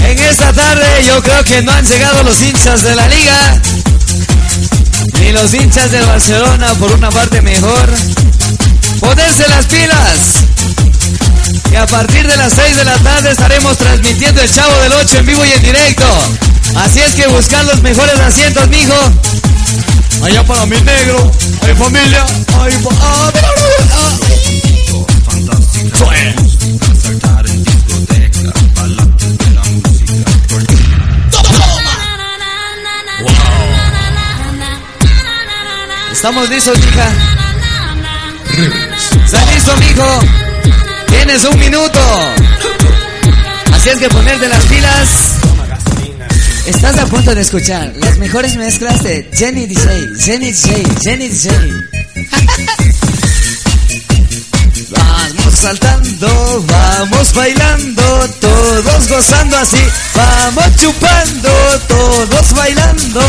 En 0.09 0.19
esta 0.19 0.53
tarde 0.53 1.05
yo 1.07 1.23
creo 1.23 1.43
que 1.45 1.63
no 1.63 1.73
han 1.73 1.87
llegado 1.87 2.23
los 2.23 2.43
hinchas 2.43 2.83
de 2.83 2.95
la 2.95 3.09
liga. 3.09 3.63
Ni 5.21 5.33
los 5.33 5.55
hinchas 5.55 5.91
del 5.91 6.05
Barcelona, 6.05 6.75
por 6.75 6.93
una 6.93 7.11
parte 7.11 7.41
mejor. 7.41 7.89
Ponerse 9.01 9.49
las 9.49 9.65
pilas. 9.65 10.44
A 11.95 11.99
partir 11.99 12.27
de 12.27 12.37
las 12.37 12.53
6 12.53 12.77
de 12.77 12.85
la 12.85 12.99
tarde 12.99 13.31
estaremos 13.31 13.79
transmitiendo 13.79 14.43
el 14.43 14.51
Chavo 14.51 14.77
del 14.83 14.93
8 14.95 15.19
en 15.19 15.27
vivo 15.27 15.45
y 15.45 15.53
en 15.53 15.63
directo. 15.63 16.05
Así 16.75 16.99
es 16.99 17.15
que 17.15 17.29
buscar 17.29 17.65
los 17.67 17.81
mejores 17.83 18.19
asientos, 18.19 18.69
mijo. 18.69 18.97
Allá 20.25 20.43
para 20.45 20.67
mi 20.67 20.81
negro, 20.81 21.31
hay 21.63 21.75
familia, 21.77 22.27
hay 22.61 22.73
fa- 22.73 22.91
ah, 23.01 23.33
ah, 23.33 23.49
ah. 23.93 24.19
Sue. 25.97 26.35
Estamos 36.13 36.49
listos, 36.49 36.79
hija. 36.79 37.09
¿Estás 39.25 39.55
listo, 39.55 39.77
mijo? 39.77 40.44
Tienes 41.27 41.45
un 41.47 41.59
minuto. 41.59 41.99
Así 43.73 43.89
es 43.89 43.97
que 43.97 44.11
ponerte 44.11 44.47
las 44.47 44.63
pilas. 44.67 45.09
Estás 46.67 46.99
a 46.99 47.07
punto 47.07 47.35
de 47.35 47.41
escuchar 47.41 47.95
las 47.97 48.19
mejores 48.19 48.57
mezclas 48.57 49.03
de 49.03 49.27
Jenny 49.33 49.65
DJ, 49.65 50.09
Jenny 50.19 50.53
DJ, 50.53 50.85
Jenny 51.03 51.29
DJ. 51.29 51.51
Vamos 54.91 55.55
saltando, 55.55 56.63
vamos 56.69 57.33
bailando, 57.33 58.29
todos 58.39 59.09
gozando 59.09 59.57
así. 59.57 59.83
Vamos 60.15 60.77
chupando, 60.77 61.51
todos 61.89 62.53
bailando. 62.55 63.21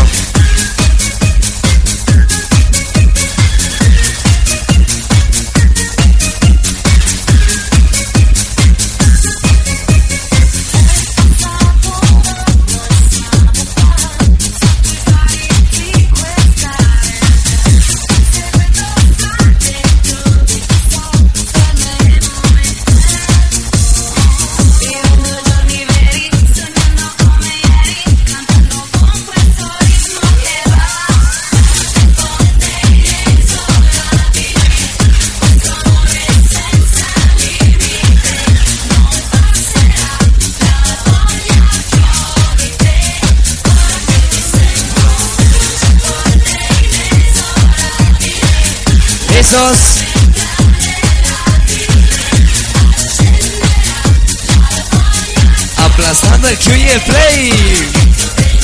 Aplastando 55.78 56.48
el 56.48 56.58
Q 56.58 56.74
y 56.74 56.88
el 56.88 57.00
Play. 57.02 57.52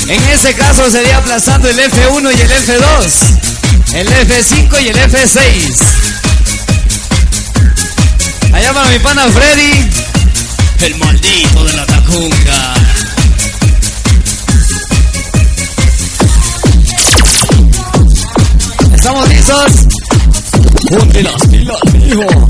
En 0.08 0.24
ese 0.30 0.54
caso 0.54 0.90
sería 0.90 1.18
aplastando 1.18 1.68
el 1.68 1.78
F1 1.78 2.36
y 2.36 2.40
el 2.40 2.50
F2. 2.50 3.94
El 3.94 4.08
F5 4.08 4.82
y 4.82 4.88
el 4.88 4.96
F6. 4.96 5.76
Allá 8.52 8.72
para 8.72 8.88
mi 8.88 8.98
pana 8.98 9.28
Freddy. 9.28 9.88
El 10.80 10.96
maldito 10.96 11.64
de 11.64 11.72
la 11.74 11.86
tacunga. 11.86 12.74
¿Estamos 18.92 19.28
listos? 19.28 20.01
Ponte 20.90 21.22
las 21.22 21.46
pilas, 21.46 21.78
mijo. 21.92 22.48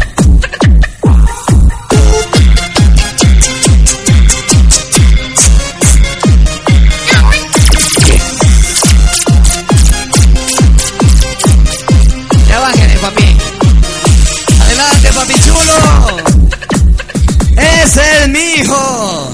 Ya 12.49 12.59
bájale, 12.59 12.97
papi. 13.01 13.37
Adelante, 14.61 15.12
papi 15.14 15.35
chulo. 15.41 15.72
Es 17.57 18.28
mi 18.28 18.41
hijo. 18.55 19.30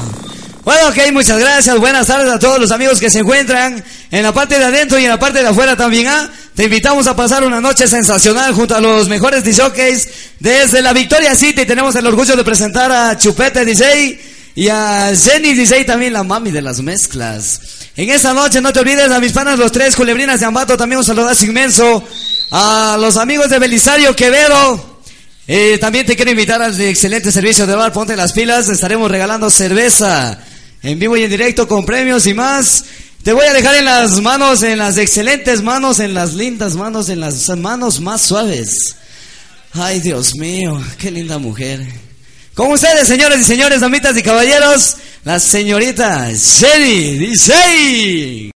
Bueno, 0.64 0.88
ok, 0.88 1.12
muchas 1.12 1.38
gracias. 1.38 1.78
Buenas 1.78 2.06
tardes 2.06 2.30
a 2.30 2.38
todos 2.38 2.58
los 2.58 2.70
amigos 2.72 3.00
que 3.00 3.10
se 3.10 3.20
encuentran 3.20 3.82
en 4.10 4.22
la 4.22 4.32
parte 4.32 4.58
de 4.58 4.64
adentro 4.64 4.98
y 4.98 5.04
en 5.04 5.10
la 5.10 5.18
parte 5.18 5.40
de 5.40 5.48
afuera 5.48 5.76
también. 5.76 6.08
¿ah? 6.08 6.30
Te 6.58 6.64
invitamos 6.64 7.06
a 7.06 7.14
pasar 7.14 7.44
una 7.44 7.60
noche 7.60 7.86
sensacional 7.86 8.52
junto 8.52 8.74
a 8.74 8.80
los 8.80 9.08
mejores 9.08 9.44
DJs 9.44 10.08
desde 10.40 10.82
la 10.82 10.92
Victoria 10.92 11.36
City. 11.36 11.64
Tenemos 11.64 11.94
el 11.94 12.04
orgullo 12.04 12.34
de 12.34 12.42
presentar 12.42 12.90
a 12.90 13.16
Chupete 13.16 13.64
DJ 13.64 14.20
y 14.56 14.66
a 14.66 15.12
Jenny 15.14 15.54
DJ 15.54 15.84
también, 15.84 16.14
la 16.14 16.24
mami 16.24 16.50
de 16.50 16.60
las 16.60 16.82
mezclas. 16.82 17.60
En 17.94 18.10
esta 18.10 18.34
noche 18.34 18.60
no 18.60 18.72
te 18.72 18.80
olvides 18.80 19.08
a 19.08 19.20
mis 19.20 19.30
panas 19.30 19.56
los 19.56 19.70
tres 19.70 19.94
culebrinas 19.94 20.40
de 20.40 20.46
Ambato. 20.46 20.76
También 20.76 20.98
un 20.98 21.04
saludazo 21.04 21.46
inmenso 21.46 22.02
a 22.50 22.98
los 23.00 23.16
amigos 23.18 23.50
de 23.50 23.60
Belisario 23.60 24.16
Quevedo. 24.16 24.98
Eh, 25.46 25.78
también 25.80 26.06
te 26.06 26.16
quiero 26.16 26.32
invitar 26.32 26.60
al 26.60 26.80
excelente 26.80 27.30
servicio 27.30 27.68
de 27.68 27.76
bar. 27.76 27.92
Ponte 27.92 28.16
las 28.16 28.32
pilas. 28.32 28.68
Estaremos 28.68 29.08
regalando 29.08 29.48
cerveza 29.48 30.36
en 30.82 30.98
vivo 30.98 31.16
y 31.16 31.22
en 31.22 31.30
directo 31.30 31.68
con 31.68 31.86
premios 31.86 32.26
y 32.26 32.34
más. 32.34 32.84
Te 33.28 33.34
voy 33.34 33.44
a 33.44 33.52
dejar 33.52 33.74
en 33.74 33.84
las 33.84 34.22
manos, 34.22 34.62
en 34.62 34.78
las 34.78 34.96
excelentes 34.96 35.60
manos, 35.60 36.00
en 36.00 36.14
las 36.14 36.32
lindas 36.32 36.76
manos, 36.76 37.10
en 37.10 37.20
las 37.20 37.46
manos 37.58 38.00
más 38.00 38.22
suaves. 38.22 38.96
Ay, 39.74 40.00
Dios 40.00 40.34
mío, 40.34 40.82
qué 40.96 41.10
linda 41.10 41.36
mujer. 41.36 41.86
Con 42.54 42.72
ustedes, 42.72 43.06
señores 43.06 43.42
y 43.42 43.44
señores, 43.44 43.82
damitas 43.82 44.16
y 44.16 44.22
caballeros, 44.22 44.96
la 45.24 45.38
señorita 45.38 46.30
Jenny 46.34 47.18
DJ. 47.18 48.46